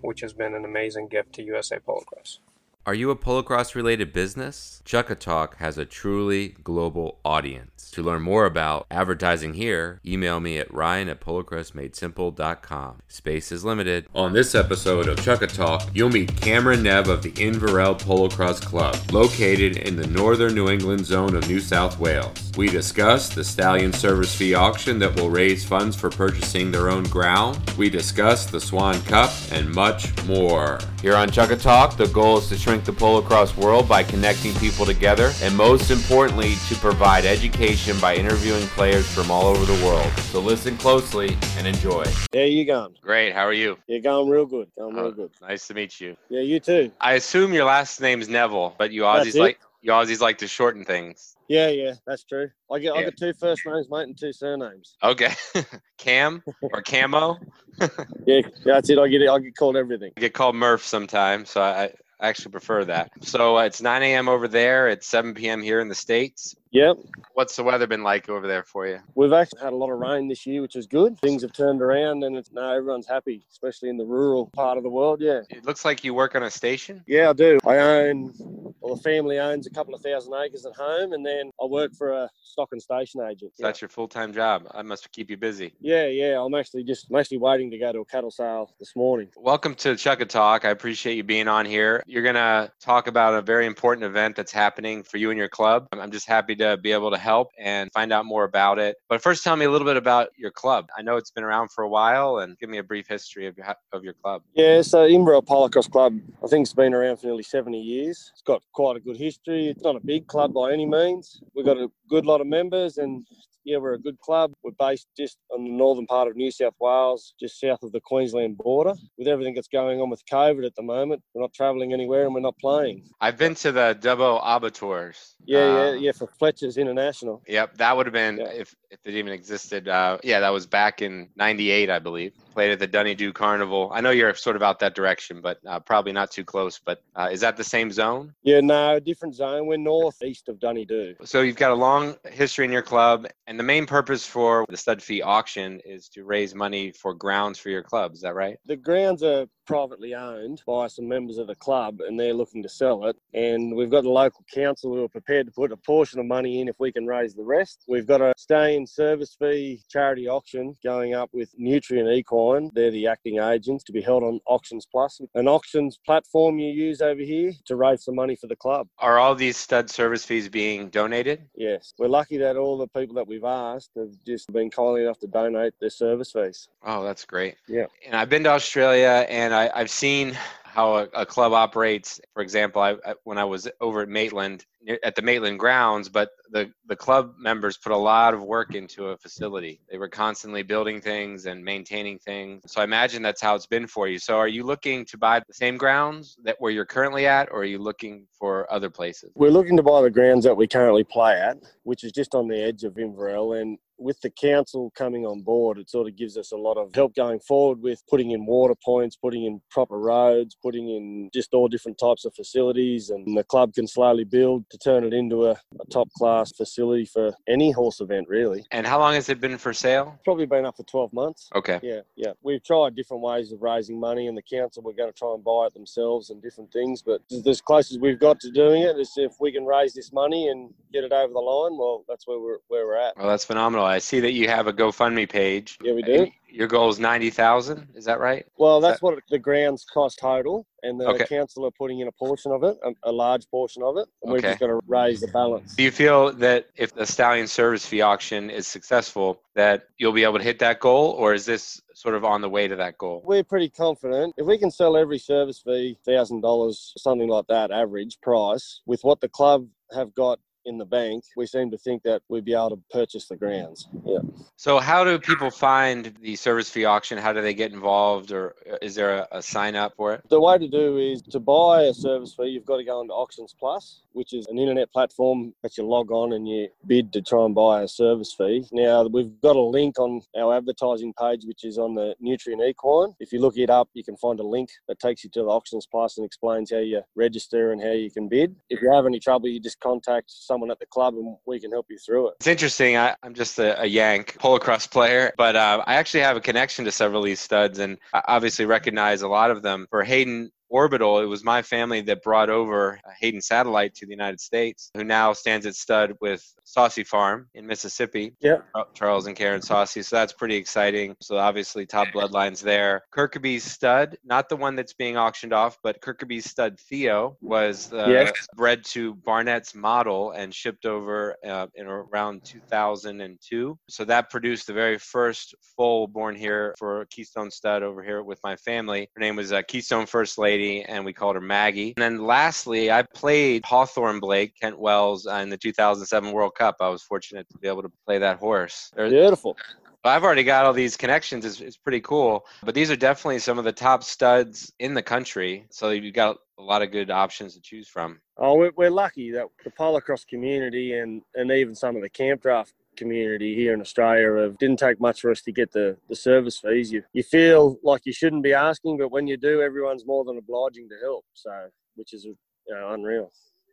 which 0.00 0.20
has 0.20 0.32
been 0.32 0.54
an 0.54 0.64
amazing 0.64 1.08
gift 1.08 1.32
to 1.34 1.42
USA 1.42 1.78
Polocross. 1.78 2.38
Are 2.88 2.94
you 2.94 3.10
a 3.10 3.16
polocross 3.16 3.74
related 3.74 4.14
business? 4.14 4.80
Chukka 4.86 5.18
Talk 5.18 5.58
has 5.58 5.76
a 5.76 5.84
truly 5.84 6.56
global 6.64 7.18
audience. 7.22 7.90
To 7.90 8.02
learn 8.02 8.22
more 8.22 8.46
about 8.46 8.86
advertising 8.90 9.54
here, 9.54 10.00
email 10.06 10.40
me 10.40 10.56
at 10.56 10.72
ryan 10.72 11.10
at 11.10 11.20
polocrossmadesimple.com. 11.20 13.02
Space 13.08 13.52
is 13.52 13.64
limited. 13.64 14.06
On 14.14 14.32
this 14.32 14.54
episode 14.54 15.08
of 15.08 15.18
Chukka 15.18 15.52
Talk, 15.52 15.90
you'll 15.92 16.08
meet 16.08 16.40
Cameron 16.40 16.82
Nebb 16.82 17.08
of 17.08 17.22
the 17.22 17.32
Inverell 17.32 17.94
Polocross 17.94 18.64
Club, 18.64 18.96
located 19.12 19.76
in 19.76 19.96
the 19.96 20.06
northern 20.06 20.54
New 20.54 20.70
England 20.70 21.04
zone 21.04 21.34
of 21.34 21.46
New 21.46 21.60
South 21.60 21.98
Wales. 21.98 22.52
We 22.56 22.68
discuss 22.68 23.28
the 23.28 23.44
stallion 23.44 23.92
service 23.92 24.34
fee 24.34 24.54
auction 24.54 24.98
that 25.00 25.14
will 25.14 25.28
raise 25.28 25.64
funds 25.64 25.94
for 25.94 26.08
purchasing 26.08 26.70
their 26.70 26.88
own 26.88 27.04
ground. 27.04 27.58
We 27.76 27.90
discuss 27.90 28.46
the 28.46 28.60
Swan 28.60 29.02
Cup 29.02 29.30
and 29.52 29.74
much 29.74 30.24
more. 30.24 30.78
Here 31.02 31.14
on 31.14 31.28
Chukka 31.28 31.60
Talk, 31.60 31.96
the 31.96 32.08
goal 32.08 32.38
is 32.38 32.48
to 32.48 32.56
shrink 32.56 32.77
link 32.78 32.86
the 32.86 33.04
polocrosse 33.04 33.56
world 33.56 33.88
by 33.88 34.04
connecting 34.04 34.54
people 34.54 34.86
together, 34.86 35.32
and 35.42 35.56
most 35.56 35.90
importantly, 35.90 36.54
to 36.68 36.76
provide 36.76 37.24
education 37.24 37.98
by 37.98 38.14
interviewing 38.14 38.64
players 38.68 39.04
from 39.12 39.32
all 39.32 39.46
over 39.46 39.64
the 39.64 39.84
world. 39.84 40.06
So 40.30 40.38
listen 40.40 40.76
closely 40.76 41.36
and 41.56 41.66
enjoy. 41.66 42.04
Yeah, 42.32 42.44
you 42.44 42.64
going? 42.64 42.94
Great. 43.02 43.32
How 43.34 43.42
are 43.42 43.52
you? 43.52 43.76
Yeah, 43.88 43.98
going 43.98 44.28
real 44.28 44.46
good. 44.46 44.70
Going 44.78 44.94
real 44.94 45.06
Oh, 45.06 45.10
good. 45.10 45.30
Nice 45.40 45.66
to 45.66 45.74
meet 45.74 46.00
you. 46.00 46.16
Yeah, 46.28 46.42
you 46.42 46.60
too. 46.60 46.92
I 47.00 47.14
assume 47.14 47.52
your 47.52 47.64
last 47.64 48.00
name's 48.00 48.28
Neville, 48.28 48.76
but 48.78 48.92
you 48.92 49.02
That's 49.02 49.30
Aussies 49.30 49.40
like 49.40 49.58
you 49.82 49.90
Aussies 49.90 50.20
like 50.20 50.38
to 50.38 50.46
shorten 50.46 50.84
things. 50.84 51.36
Yeah, 51.48 51.68
yeah, 51.70 51.94
that's 52.06 52.22
true. 52.22 52.48
I 52.70 52.78
get 52.78 52.94
I 52.94 53.00
Yeah. 53.00 53.04
got 53.06 53.16
two 53.16 53.32
first 53.32 53.62
names, 53.66 53.88
mate, 53.90 54.02
and 54.04 54.16
two 54.16 54.32
surnames. 54.32 54.96
Okay. 55.02 55.32
Cam 55.98 56.44
or 56.62 56.80
Camo? 56.82 57.38
Yeah, 58.26 58.42
that's 58.64 58.90
it. 58.90 58.98
I 58.98 59.08
get 59.08 59.22
it. 59.22 59.28
I 59.30 59.38
get 59.38 59.56
called 59.56 59.76
everything. 59.76 60.12
I 60.16 60.20
get 60.20 60.34
called 60.34 60.54
Murph 60.56 60.84
sometimes, 60.84 61.48
so 61.50 61.62
I, 61.62 61.90
I 62.20 62.28
actually 62.28 62.52
prefer 62.52 62.84
that. 62.86 63.10
So 63.22 63.58
uh, 63.58 63.62
it's 63.62 63.80
9 63.80 64.02
a.m. 64.02 64.28
over 64.28 64.48
there. 64.48 64.88
It's 64.88 65.06
7 65.06 65.34
p.m. 65.34 65.62
here 65.62 65.80
in 65.80 65.88
the 65.88 65.94
States. 65.94 66.56
Yep. 66.70 66.96
What's 67.32 67.56
the 67.56 67.62
weather 67.62 67.86
been 67.86 68.02
like 68.02 68.28
over 68.28 68.46
there 68.46 68.62
for 68.62 68.86
you? 68.86 68.98
We've 69.14 69.32
actually 69.32 69.60
had 69.62 69.72
a 69.72 69.76
lot 69.76 69.90
of 69.90 69.98
rain 69.98 70.28
this 70.28 70.44
year, 70.44 70.60
which 70.60 70.76
is 70.76 70.86
good. 70.86 71.18
Things 71.18 71.42
have 71.42 71.52
turned 71.52 71.80
around, 71.80 72.24
and 72.24 72.36
it's 72.36 72.52
now 72.52 72.72
everyone's 72.72 73.06
happy, 73.06 73.46
especially 73.50 73.88
in 73.88 73.96
the 73.96 74.04
rural 74.04 74.50
part 74.54 74.76
of 74.76 74.82
the 74.82 74.90
world. 74.90 75.20
Yeah. 75.20 75.40
It 75.50 75.64
looks 75.64 75.84
like 75.84 76.04
you 76.04 76.12
work 76.14 76.34
on 76.34 76.42
a 76.42 76.50
station. 76.50 77.02
Yeah, 77.06 77.30
I 77.30 77.32
do. 77.32 77.58
I 77.66 77.78
own, 77.78 78.34
well, 78.80 78.96
the 78.96 79.02
family 79.02 79.38
owns 79.38 79.66
a 79.66 79.70
couple 79.70 79.94
of 79.94 80.02
thousand 80.02 80.34
acres 80.34 80.66
at 80.66 80.74
home, 80.74 81.12
and 81.12 81.24
then 81.24 81.50
I 81.62 81.64
work 81.66 81.94
for 81.94 82.12
a 82.12 82.28
stock 82.42 82.68
and 82.72 82.82
station 82.82 83.20
agent. 83.22 83.52
So 83.56 83.62
That's 83.62 83.80
your 83.80 83.88
full-time 83.88 84.34
job. 84.34 84.66
I 84.72 84.82
must 84.82 85.10
keep 85.12 85.30
you 85.30 85.36
busy. 85.36 85.72
Yeah, 85.80 86.06
yeah. 86.06 86.42
I'm 86.44 86.54
actually 86.54 86.84
just, 86.84 87.06
I'm 87.08 87.16
actually 87.16 87.38
waiting 87.38 87.70
to 87.70 87.78
go 87.78 87.92
to 87.92 88.00
a 88.00 88.04
cattle 88.04 88.30
sale 88.30 88.74
this 88.80 88.94
morning. 88.96 89.28
Welcome 89.36 89.74
to 89.76 89.90
Chukka 89.90 90.28
Talk. 90.28 90.64
I 90.64 90.70
appreciate 90.70 91.14
you 91.14 91.24
being 91.24 91.48
on 91.48 91.64
here. 91.64 92.02
You're 92.06 92.22
going 92.24 92.34
to 92.34 92.70
talk 92.80 93.06
about 93.06 93.34
a 93.34 93.42
very 93.42 93.64
important 93.66 94.04
event 94.04 94.36
that's 94.36 94.52
happening 94.52 95.02
for 95.02 95.16
you 95.16 95.30
and 95.30 95.38
your 95.38 95.48
club. 95.48 95.86
I'm- 95.92 96.02
I'm 96.02 96.10
just 96.10 96.26
happy 96.26 96.54
to 96.58 96.76
be 96.76 96.92
able 96.92 97.10
to 97.10 97.18
help 97.18 97.50
and 97.58 97.90
find 97.92 98.12
out 98.12 98.26
more 98.26 98.44
about 98.44 98.78
it. 98.78 98.96
But 99.08 99.22
first, 99.22 99.44
tell 99.44 99.56
me 99.56 99.64
a 99.64 99.70
little 99.70 99.86
bit 99.86 99.96
about 99.96 100.30
your 100.36 100.50
club. 100.50 100.88
I 100.96 101.02
know 101.02 101.16
it's 101.16 101.30
been 101.30 101.44
around 101.44 101.70
for 101.70 101.82
a 101.84 101.88
while, 101.88 102.38
and 102.38 102.58
give 102.58 102.68
me 102.70 102.78
a 102.78 102.82
brief 102.82 103.08
history 103.08 103.46
of 103.46 103.56
your 103.56 103.66
of 103.92 104.04
your 104.04 104.14
club. 104.14 104.42
Yeah, 104.54 104.82
so 104.82 105.06
Inverell 105.06 105.42
Polocrosse 105.42 105.90
Club, 105.90 106.18
I 106.42 106.46
think 106.46 106.64
it's 106.64 106.74
been 106.74 106.94
around 106.94 107.18
for 107.18 107.26
nearly 107.26 107.42
70 107.42 107.78
years. 107.78 108.30
It's 108.32 108.42
got 108.42 108.62
quite 108.72 108.96
a 108.96 109.00
good 109.00 109.16
history. 109.16 109.68
It's 109.68 109.82
not 109.82 109.96
a 109.96 110.00
big 110.00 110.26
club 110.26 110.54
by 110.54 110.72
any 110.72 110.86
means. 110.86 111.40
We've 111.54 111.66
got 111.66 111.76
a 111.78 111.90
good 112.08 112.26
lot 112.26 112.40
of 112.40 112.46
members 112.46 112.98
and 112.98 113.26
yeah, 113.64 113.78
we're 113.78 113.94
a 113.94 113.98
good 114.00 114.18
club. 114.20 114.52
We're 114.62 114.72
based 114.78 115.06
just 115.16 115.38
on 115.52 115.64
the 115.64 115.70
northern 115.70 116.06
part 116.06 116.28
of 116.28 116.36
New 116.36 116.50
South 116.50 116.74
Wales, 116.80 117.34
just 117.40 117.60
south 117.60 117.82
of 117.82 117.92
the 117.92 118.00
Queensland 118.00 118.56
border. 118.58 118.94
With 119.16 119.28
everything 119.28 119.54
that's 119.54 119.68
going 119.68 120.00
on 120.00 120.10
with 120.10 120.22
COVID 120.30 120.64
at 120.66 120.74
the 120.74 120.82
moment, 120.82 121.22
we're 121.34 121.42
not 121.42 121.52
travelling 121.54 121.92
anywhere 121.92 122.24
and 122.24 122.34
we're 122.34 122.40
not 122.40 122.58
playing. 122.58 123.04
I've 123.20 123.36
been 123.36 123.54
to 123.56 123.72
the 123.72 123.96
Dubbo 124.00 124.40
Abattoirs. 124.44 125.34
Yeah, 125.44 125.58
Uh, 125.58 125.76
yeah, 125.76 125.92
yeah, 125.94 126.12
for 126.12 126.26
Fletcher's 126.38 126.76
International. 126.76 127.42
Yep, 127.46 127.76
that 127.78 127.96
would 127.96 128.06
have 128.06 128.12
been 128.12 128.38
Yeah. 128.38 128.52
if 128.52 128.74
if 128.90 129.00
it 129.04 129.14
even 129.14 129.32
existed. 129.34 129.86
Uh, 129.86 130.16
yeah, 130.24 130.40
that 130.40 130.48
was 130.48 130.66
back 130.66 131.02
in 131.02 131.28
'98, 131.36 131.90
I 131.90 131.98
believe. 131.98 132.32
Played 132.54 132.70
at 132.70 132.78
the 132.78 132.86
Dunny 132.86 133.14
Dunedoo 133.14 133.32
Carnival. 133.34 133.90
I 133.92 134.00
know 134.00 134.10
you're 134.10 134.34
sort 134.34 134.56
of 134.56 134.62
out 134.62 134.78
that 134.78 134.94
direction, 134.94 135.42
but 135.42 135.58
uh, 135.66 135.78
probably 135.80 136.12
not 136.12 136.30
too 136.30 136.42
close. 136.44 136.80
But 136.82 137.02
uh, 137.14 137.28
is 137.30 137.40
that 137.40 137.56
the 137.58 137.64
same 137.64 137.90
zone? 137.90 138.32
Yeah, 138.44 138.60
no, 138.60 138.98
different 138.98 139.34
zone. 139.34 139.66
We're 139.66 139.76
north 139.76 140.22
east 140.22 140.48
of 140.48 140.58
Dunedoo. 140.58 141.14
So 141.24 141.42
you've 141.42 141.56
got 141.56 141.70
a 141.70 141.74
long 141.74 142.16
history 142.30 142.64
in 142.64 142.72
your 142.72 142.80
club, 142.82 143.26
and 143.46 143.57
the 143.58 143.64
main 143.64 143.86
purpose 143.86 144.24
for 144.24 144.64
the 144.68 144.76
stud 144.76 145.02
fee 145.02 145.20
auction 145.20 145.80
is 145.84 146.08
to 146.10 146.24
raise 146.24 146.54
money 146.54 146.92
for 146.92 147.12
grounds 147.12 147.58
for 147.58 147.70
your 147.70 147.82
club. 147.82 148.12
Is 148.12 148.20
that 148.20 148.34
right? 148.34 148.56
The 148.66 148.76
grounds 148.76 149.22
are 149.22 149.46
privately 149.68 150.14
owned 150.14 150.62
by 150.66 150.86
some 150.86 151.06
members 151.06 151.36
of 151.36 151.46
the 151.46 151.54
club 151.54 152.00
and 152.00 152.18
they're 152.18 152.32
looking 152.32 152.62
to 152.62 152.68
sell 152.70 153.04
it. 153.04 153.14
And 153.34 153.76
we've 153.76 153.90
got 153.90 154.02
the 154.02 154.08
local 154.08 154.42
council 154.50 154.94
who 154.94 155.04
are 155.04 155.08
prepared 155.10 155.44
to 155.44 155.52
put 155.52 155.72
a 155.72 155.76
portion 155.76 156.18
of 156.18 156.24
money 156.24 156.62
in 156.62 156.68
if 156.68 156.76
we 156.80 156.90
can 156.90 157.06
raise 157.06 157.34
the 157.34 157.44
rest. 157.44 157.84
We've 157.86 158.06
got 158.06 158.22
a 158.22 158.32
stay 158.38 158.76
in 158.76 158.86
service 158.86 159.36
fee 159.38 159.82
charity 159.90 160.26
auction 160.26 160.74
going 160.82 161.12
up 161.12 161.28
with 161.34 161.50
Nutrien 161.60 162.10
Equine. 162.10 162.70
They're 162.72 162.90
the 162.90 163.08
acting 163.08 163.40
agents 163.40 163.84
to 163.84 163.92
be 163.92 164.00
held 164.00 164.22
on 164.22 164.40
Auctions 164.46 164.86
Plus, 164.90 165.20
an 165.34 165.48
auctions 165.48 165.98
platform 166.02 166.58
you 166.58 166.72
use 166.72 167.02
over 167.02 167.20
here 167.20 167.52
to 167.66 167.76
raise 167.76 168.04
some 168.04 168.14
money 168.14 168.36
for 168.36 168.46
the 168.46 168.56
club. 168.56 168.88
Are 169.00 169.18
all 169.18 169.34
these 169.34 169.58
stud 169.58 169.90
service 169.90 170.24
fees 170.24 170.48
being 170.48 170.88
donated? 170.88 171.42
Yes, 171.54 171.92
we're 171.98 172.08
lucky 172.08 172.38
that 172.38 172.56
all 172.56 172.78
the 172.78 172.88
people 172.88 173.16
that 173.16 173.28
we've 173.28 173.44
asked 173.44 173.90
have 173.98 174.14
just 174.26 174.50
been 174.50 174.70
kind 174.70 174.98
enough 174.98 175.18
to 175.18 175.26
donate 175.26 175.74
their 175.78 175.90
service 175.90 176.32
fees. 176.32 176.68
Oh, 176.82 177.04
that's 177.04 177.26
great. 177.26 177.56
Yeah. 177.66 177.84
And 178.06 178.16
I've 178.16 178.30
been 178.30 178.44
to 178.44 178.50
Australia 178.50 179.26
and 179.28 179.57
I, 179.58 179.70
I've 179.74 179.90
seen 179.90 180.36
how 180.64 180.96
a, 180.96 181.08
a 181.14 181.26
club 181.26 181.52
operates. 181.52 182.20
For 182.34 182.42
example, 182.42 182.80
I, 182.82 182.92
I, 183.04 183.14
when 183.24 183.38
I 183.38 183.44
was 183.44 183.68
over 183.80 184.02
at 184.02 184.08
Maitland, 184.08 184.64
at 185.02 185.14
the 185.14 185.22
Maitland 185.22 185.58
grounds, 185.58 186.08
but 186.08 186.30
the, 186.50 186.70
the 186.86 186.96
club 186.96 187.34
members 187.38 187.76
put 187.76 187.92
a 187.92 187.96
lot 187.96 188.32
of 188.34 188.42
work 188.42 188.74
into 188.74 189.08
a 189.08 189.16
facility. 189.18 189.80
They 189.90 189.98
were 189.98 190.08
constantly 190.08 190.62
building 190.62 191.00
things 191.00 191.46
and 191.46 191.62
maintaining 191.62 192.18
things. 192.18 192.62
So 192.66 192.80
I 192.80 192.84
imagine 192.84 193.22
that's 193.22 193.42
how 193.42 193.54
it's 193.54 193.66
been 193.66 193.86
for 193.86 194.08
you. 194.08 194.18
So 194.18 194.36
are 194.36 194.48
you 194.48 194.64
looking 194.64 195.04
to 195.06 195.18
buy 195.18 195.40
the 195.40 195.54
same 195.54 195.76
grounds 195.76 196.36
that 196.44 196.56
where 196.58 196.72
you're 196.72 196.86
currently 196.86 197.26
at, 197.26 197.48
or 197.50 197.60
are 197.60 197.64
you 197.64 197.78
looking 197.78 198.26
for 198.38 198.70
other 198.72 198.90
places? 198.90 199.30
We're 199.34 199.50
looking 199.50 199.76
to 199.76 199.82
buy 199.82 200.02
the 200.02 200.10
grounds 200.10 200.44
that 200.44 200.56
we 200.56 200.66
currently 200.66 201.04
play 201.04 201.34
at, 201.34 201.58
which 201.82 202.04
is 202.04 202.12
just 202.12 202.34
on 202.34 202.48
the 202.48 202.62
edge 202.62 202.84
of 202.84 202.98
Inverell. 202.98 203.60
And 203.60 203.78
with 203.98 204.20
the 204.20 204.30
council 204.30 204.92
coming 204.96 205.26
on 205.26 205.42
board, 205.42 205.78
it 205.78 205.90
sort 205.90 206.06
of 206.06 206.16
gives 206.16 206.36
us 206.36 206.52
a 206.52 206.56
lot 206.56 206.78
of 206.78 206.94
help 206.94 207.14
going 207.16 207.40
forward 207.40 207.82
with 207.82 208.00
putting 208.08 208.30
in 208.30 208.46
water 208.46 208.74
points, 208.84 209.16
putting 209.16 209.44
in 209.44 209.60
proper 209.70 209.98
roads, 209.98 210.56
putting 210.62 210.88
in 210.88 211.30
just 211.34 211.52
all 211.52 211.66
different 211.68 211.98
types 211.98 212.24
of 212.24 212.32
facilities. 212.34 213.10
And 213.10 213.36
the 213.36 213.44
club 213.44 213.74
can 213.74 213.88
slowly 213.88 214.24
build 214.24 214.64
to 214.70 214.77
turn 214.78 215.04
it 215.04 215.12
into 215.12 215.46
a, 215.46 215.50
a 215.52 215.84
top 215.90 216.08
class 216.12 216.52
facility 216.52 217.04
for 217.04 217.34
any 217.48 217.70
horse 217.70 218.00
event, 218.00 218.28
really. 218.28 218.64
And 218.70 218.86
how 218.86 218.98
long 218.98 219.14
has 219.14 219.28
it 219.28 219.40
been 219.40 219.58
for 219.58 219.72
sale? 219.72 220.18
Probably 220.24 220.46
been 220.46 220.64
up 220.64 220.76
for 220.76 220.84
12 220.84 221.12
months. 221.12 221.48
Okay. 221.54 221.80
Yeah, 221.82 222.00
yeah. 222.16 222.32
We've 222.42 222.62
tried 222.62 222.94
different 222.94 223.22
ways 223.22 223.52
of 223.52 223.62
raising 223.62 223.98
money, 223.98 224.26
and 224.26 224.36
the 224.36 224.42
council 224.42 224.82
we're 224.82 224.92
going 224.92 225.12
to 225.12 225.18
try 225.18 225.32
and 225.34 225.44
buy 225.44 225.66
it 225.66 225.74
themselves 225.74 226.30
and 226.30 226.42
different 226.42 226.72
things. 226.72 227.02
But 227.02 227.22
as 227.46 227.60
close 227.60 227.90
as 227.90 227.98
we've 227.98 228.20
got 228.20 228.40
to 228.40 228.50
doing 228.50 228.82
it 228.82 228.98
is 228.98 229.12
if 229.16 229.34
we 229.40 229.52
can 229.52 229.64
raise 229.64 229.94
this 229.94 230.12
money 230.12 230.48
and 230.48 230.72
get 230.92 231.04
it 231.04 231.12
over 231.12 231.32
the 231.32 231.38
line. 231.38 231.76
Well, 231.76 232.04
that's 232.08 232.26
where 232.26 232.38
we're 232.38 232.58
where 232.68 232.86
we're 232.86 232.96
at. 232.96 233.16
Well, 233.16 233.28
that's 233.28 233.44
phenomenal. 233.44 233.84
I 233.84 233.98
see 233.98 234.20
that 234.20 234.32
you 234.32 234.48
have 234.48 234.66
a 234.66 234.72
GoFundMe 234.72 235.28
page. 235.28 235.78
Yeah, 235.82 235.92
we 235.92 236.02
do. 236.02 236.28
Your 236.50 236.66
goal 236.66 236.88
is 236.88 236.98
ninety 236.98 237.30
thousand. 237.30 237.88
Is 237.94 238.04
that 238.06 238.20
right? 238.20 238.46
Well, 238.56 238.80
that's 238.80 239.02
what 239.02 239.18
the 239.28 239.38
grounds 239.38 239.84
cost 239.84 240.18
total, 240.18 240.66
and 240.82 240.98
the 241.00 241.06
Okay. 241.06 241.26
council 241.26 241.66
are 241.66 241.70
putting 241.70 242.00
in 242.00 242.08
a 242.08 242.12
portion 242.12 242.52
of 242.52 242.64
it, 242.64 242.76
a, 242.82 243.10
a 243.10 243.12
large 243.12 243.48
portion 243.50 243.82
of 243.82 243.96
it, 243.98 244.08
and 244.22 244.32
we're 244.32 244.40
just 244.40 244.58
going 244.58 244.72
to 244.72 244.80
raise 244.86 245.20
the 245.20 245.28
balance. 245.28 245.74
Do 245.76 245.82
you 245.82 245.90
feel 245.90 246.32
that 246.34 246.68
if 246.76 246.94
the 246.94 247.04
stallion 247.06 247.46
service 247.46 247.84
fee 247.86 248.00
auction 248.00 248.50
is 248.50 248.66
successful, 248.66 249.42
that 249.54 249.84
you'll 249.98 250.12
be 250.12 250.24
able 250.24 250.38
to 250.38 250.44
hit 250.44 250.58
that 250.60 250.80
goal, 250.80 251.10
or 251.12 251.34
is 251.34 251.44
this 251.44 251.80
sort 251.94 252.14
of 252.14 252.24
on 252.24 252.40
the 252.40 252.48
way 252.48 252.66
to 252.66 252.76
that 252.76 252.96
goal? 252.98 253.22
We're 253.24 253.44
pretty 253.44 253.68
confident 253.68 254.34
if 254.38 254.46
we 254.46 254.58
can 254.58 254.70
sell 254.70 254.96
every 254.96 255.18
service 255.18 255.60
fee 255.60 255.98
thousand 256.06 256.40
dollars, 256.40 256.94
something 256.96 257.28
like 257.28 257.46
that, 257.48 257.70
average 257.70 258.18
price, 258.22 258.80
with 258.86 259.02
what 259.02 259.20
the 259.20 259.28
club 259.28 259.68
have 259.94 260.14
got 260.14 260.38
in 260.68 260.78
the 260.78 260.84
bank, 260.84 261.24
we 261.36 261.46
seem 261.46 261.70
to 261.70 261.78
think 261.78 262.02
that 262.04 262.22
we'd 262.28 262.44
be 262.44 262.52
able 262.52 262.70
to 262.70 262.82
purchase 262.90 263.26
the 263.26 263.36
grounds. 263.36 263.88
Yeah. 264.04 264.18
So, 264.56 264.78
how 264.78 265.04
do 265.04 265.18
people 265.18 265.50
find 265.50 266.14
the 266.20 266.36
service 266.36 266.68
fee 266.68 266.84
auction? 266.84 267.16
How 267.16 267.32
do 267.32 267.40
they 267.40 267.54
get 267.54 267.72
involved, 267.72 268.32
or 268.32 268.54
uh, 268.70 268.76
is 268.82 268.94
there 268.94 269.18
a, 269.18 269.28
a 269.32 269.42
sign 269.42 269.76
up 269.76 269.94
for 269.96 270.14
it? 270.14 270.22
The 270.28 270.40
way 270.40 270.58
to 270.58 270.68
do 270.68 270.98
is 270.98 271.22
to 271.22 271.40
buy 271.40 271.82
a 271.82 271.94
service 271.94 272.34
fee, 272.34 272.48
you've 272.48 272.66
got 272.66 272.78
to 272.78 272.84
go 272.84 273.00
into 273.00 273.14
Auctions 273.14 273.54
Plus, 273.58 274.02
which 274.12 274.34
is 274.34 274.46
an 274.48 274.58
internet 274.58 274.92
platform 274.92 275.54
that 275.62 275.78
you 275.78 275.86
log 275.86 276.10
on 276.10 276.32
and 276.32 276.48
you 276.48 276.68
bid 276.86 277.12
to 277.12 277.22
try 277.22 277.44
and 277.44 277.54
buy 277.54 277.82
a 277.82 277.88
service 277.88 278.34
fee. 278.36 278.66
Now, 278.72 279.06
we've 279.06 279.40
got 279.40 279.54
a 279.54 279.60
link 279.60 279.98
on 279.98 280.22
our 280.36 280.56
advertising 280.56 281.14
page, 281.14 281.44
which 281.44 281.64
is 281.64 281.78
on 281.78 281.94
the 281.94 282.16
Nutrien 282.20 282.68
Equine. 282.68 283.14
If 283.20 283.32
you 283.32 283.40
look 283.40 283.56
it 283.56 283.70
up, 283.70 283.88
you 283.94 284.02
can 284.02 284.16
find 284.16 284.40
a 284.40 284.42
link 284.42 284.70
that 284.88 284.98
takes 284.98 285.22
you 285.22 285.30
to 285.30 285.42
the 285.42 285.48
Auctions 285.48 285.86
Plus 285.88 286.18
and 286.18 286.26
explains 286.26 286.72
how 286.72 286.78
you 286.78 287.02
register 287.14 287.70
and 287.70 287.80
how 287.80 287.92
you 287.92 288.10
can 288.10 288.28
bid. 288.28 288.56
If 288.68 288.82
you 288.82 288.92
have 288.92 289.06
any 289.06 289.20
trouble, 289.20 289.48
you 289.48 289.60
just 289.60 289.78
contact 289.78 290.32
someone 290.32 290.57
at 290.70 290.78
the 290.78 290.86
club 290.86 291.14
and 291.14 291.36
we 291.46 291.60
can 291.60 291.70
help 291.70 291.86
you 291.88 291.98
through 291.98 292.28
it. 292.28 292.34
It's 292.40 292.46
interesting. 292.46 292.96
I, 292.96 293.14
I'm 293.22 293.34
just 293.34 293.58
a, 293.58 293.82
a 293.82 293.86
Yank 293.86 294.36
polocrosse 294.38 294.90
player, 294.90 295.32
but 295.36 295.56
uh, 295.56 295.82
I 295.86 295.94
actually 295.94 296.20
have 296.20 296.36
a 296.36 296.40
connection 296.40 296.84
to 296.84 296.92
several 296.92 297.20
of 297.20 297.26
these 297.26 297.40
studs, 297.40 297.78
and 297.78 297.98
I 298.12 298.22
obviously 298.26 298.66
recognize 298.66 299.22
a 299.22 299.28
lot 299.28 299.50
of 299.50 299.62
them. 299.62 299.86
For 299.90 300.04
Haydon 300.04 300.50
Orbital, 300.70 301.20
it 301.20 301.26
was 301.26 301.44
my 301.44 301.62
family 301.62 302.00
that 302.02 302.22
brought 302.22 302.50
over 302.50 303.00
Haydon 303.20 303.40
Satellite 303.40 303.94
to 303.96 304.06
the 304.06 304.12
United 304.12 304.40
States, 304.40 304.90
who 304.94 305.04
now 305.04 305.32
stands 305.32 305.66
at 305.66 305.74
stud 305.74 306.12
with 306.20 306.44
Saucy 306.64 307.04
Farm 307.04 307.48
in 307.54 307.66
Mississippi. 307.66 308.34
Yeah. 308.40 308.58
Charles 308.94 309.26
and 309.26 309.34
Karen 309.36 309.62
Saucy. 309.62 310.02
So 310.02 310.16
that's 310.16 310.32
pretty 310.32 310.56
exciting. 310.56 311.16
So 311.20 311.38
obviously 311.38 311.86
top 311.86 312.08
bloodlines 312.14 312.62
there. 312.62 313.02
Kirkaby's 313.14 313.64
stud, 313.64 314.16
not 314.24 314.48
the 314.48 314.56
one 314.56 314.76
that's 314.76 314.92
being 314.92 315.16
auctioned 315.16 315.52
off, 315.52 315.78
but 315.82 316.00
Kirkaby's 316.02 316.50
stud 316.50 316.78
Theo 316.78 317.36
was 317.40 317.92
uh, 317.92 318.06
Yes. 318.08 318.32
bred 318.54 318.84
to 318.86 319.14
Barnett's 319.14 319.74
model 319.74 320.32
and 320.32 320.54
shipped 320.54 320.84
over 320.84 321.36
uh, 321.46 321.66
in 321.74 321.86
around 321.86 322.44
2002. 322.44 323.78
So 323.88 324.04
that 324.04 324.30
produced 324.30 324.66
the 324.66 324.72
very 324.72 324.98
first 324.98 325.54
foal 325.76 326.06
born 326.06 326.36
here 326.36 326.74
for 326.78 327.06
Keystone 327.10 327.50
stud 327.50 327.82
over 327.82 328.02
here 328.02 328.22
with 328.22 328.38
my 328.44 328.56
family. 328.56 329.08
Her 329.14 329.20
name 329.20 329.36
was 329.36 329.52
uh, 329.52 329.62
Keystone 329.62 330.06
First 330.06 330.38
Lady. 330.38 330.57
Lady, 330.58 330.82
and 330.84 331.04
we 331.04 331.12
called 331.12 331.36
her 331.36 331.40
Maggie. 331.40 331.94
And 331.96 332.02
then 332.02 332.24
lastly, 332.24 332.90
I 332.90 333.02
played 333.02 333.64
Hawthorne 333.64 334.20
Blake, 334.20 334.54
Kent 334.60 334.78
Wells, 334.78 335.26
uh, 335.26 335.34
in 335.34 335.50
the 335.50 335.56
2007 335.56 336.32
World 336.32 336.54
Cup. 336.54 336.76
I 336.80 336.88
was 336.88 337.02
fortunate 337.02 337.48
to 337.50 337.58
be 337.58 337.68
able 337.68 337.82
to 337.82 337.92
play 338.06 338.18
that 338.18 338.38
horse. 338.38 338.90
There's, 338.94 339.12
Beautiful. 339.12 339.56
I've 340.04 340.24
already 340.24 340.44
got 340.44 340.64
all 340.64 340.72
these 340.72 340.96
connections. 340.96 341.44
It's, 341.44 341.60
it's 341.60 341.76
pretty 341.76 342.00
cool. 342.00 342.46
But 342.62 342.74
these 342.74 342.90
are 342.90 342.96
definitely 342.96 343.40
some 343.40 343.58
of 343.58 343.64
the 343.64 343.72
top 343.72 344.02
studs 344.02 344.72
in 344.78 344.94
the 344.94 345.02
country. 345.02 345.66
So 345.70 345.90
you've 345.90 346.14
got 346.14 346.36
a 346.58 346.62
lot 346.62 346.82
of 346.82 346.90
good 346.90 347.10
options 347.10 347.54
to 347.54 347.60
choose 347.60 347.88
from. 347.88 348.20
Oh, 348.36 348.54
we're, 348.54 348.72
we're 348.76 348.90
lucky 348.90 349.30
that 349.32 349.46
the 349.64 349.70
polocrosse 349.70 350.26
community 350.26 350.98
and, 350.98 351.22
and 351.34 351.50
even 351.50 351.74
some 351.74 351.96
of 351.96 352.02
the 352.02 352.08
camp 352.08 352.42
draft 352.42 352.72
community 352.98 353.54
here 353.54 353.72
in 353.72 353.80
Australia 353.80 354.42
have, 354.42 354.58
didn't 354.58 354.78
take 354.78 355.00
much 355.00 355.20
for 355.20 355.30
us 355.30 355.40
to 355.42 355.52
get 355.52 355.72
the, 355.72 355.96
the 356.08 356.16
service 356.16 356.58
fees. 356.58 356.92
You, 356.92 357.02
you 357.12 357.22
feel 357.22 357.78
like 357.82 358.02
you 358.04 358.12
shouldn't 358.12 358.42
be 358.42 358.52
asking, 358.52 358.98
but 358.98 359.10
when 359.10 359.26
you 359.26 359.36
do, 359.36 359.62
everyone's 359.62 360.06
more 360.06 360.24
than 360.24 360.36
obliging 360.36 360.88
to 360.90 360.96
help. 361.02 361.24
So, 361.32 361.68
which 361.94 362.12
is 362.12 362.24
you 362.24 362.36
know, 362.68 362.90
unreal. 362.92 363.30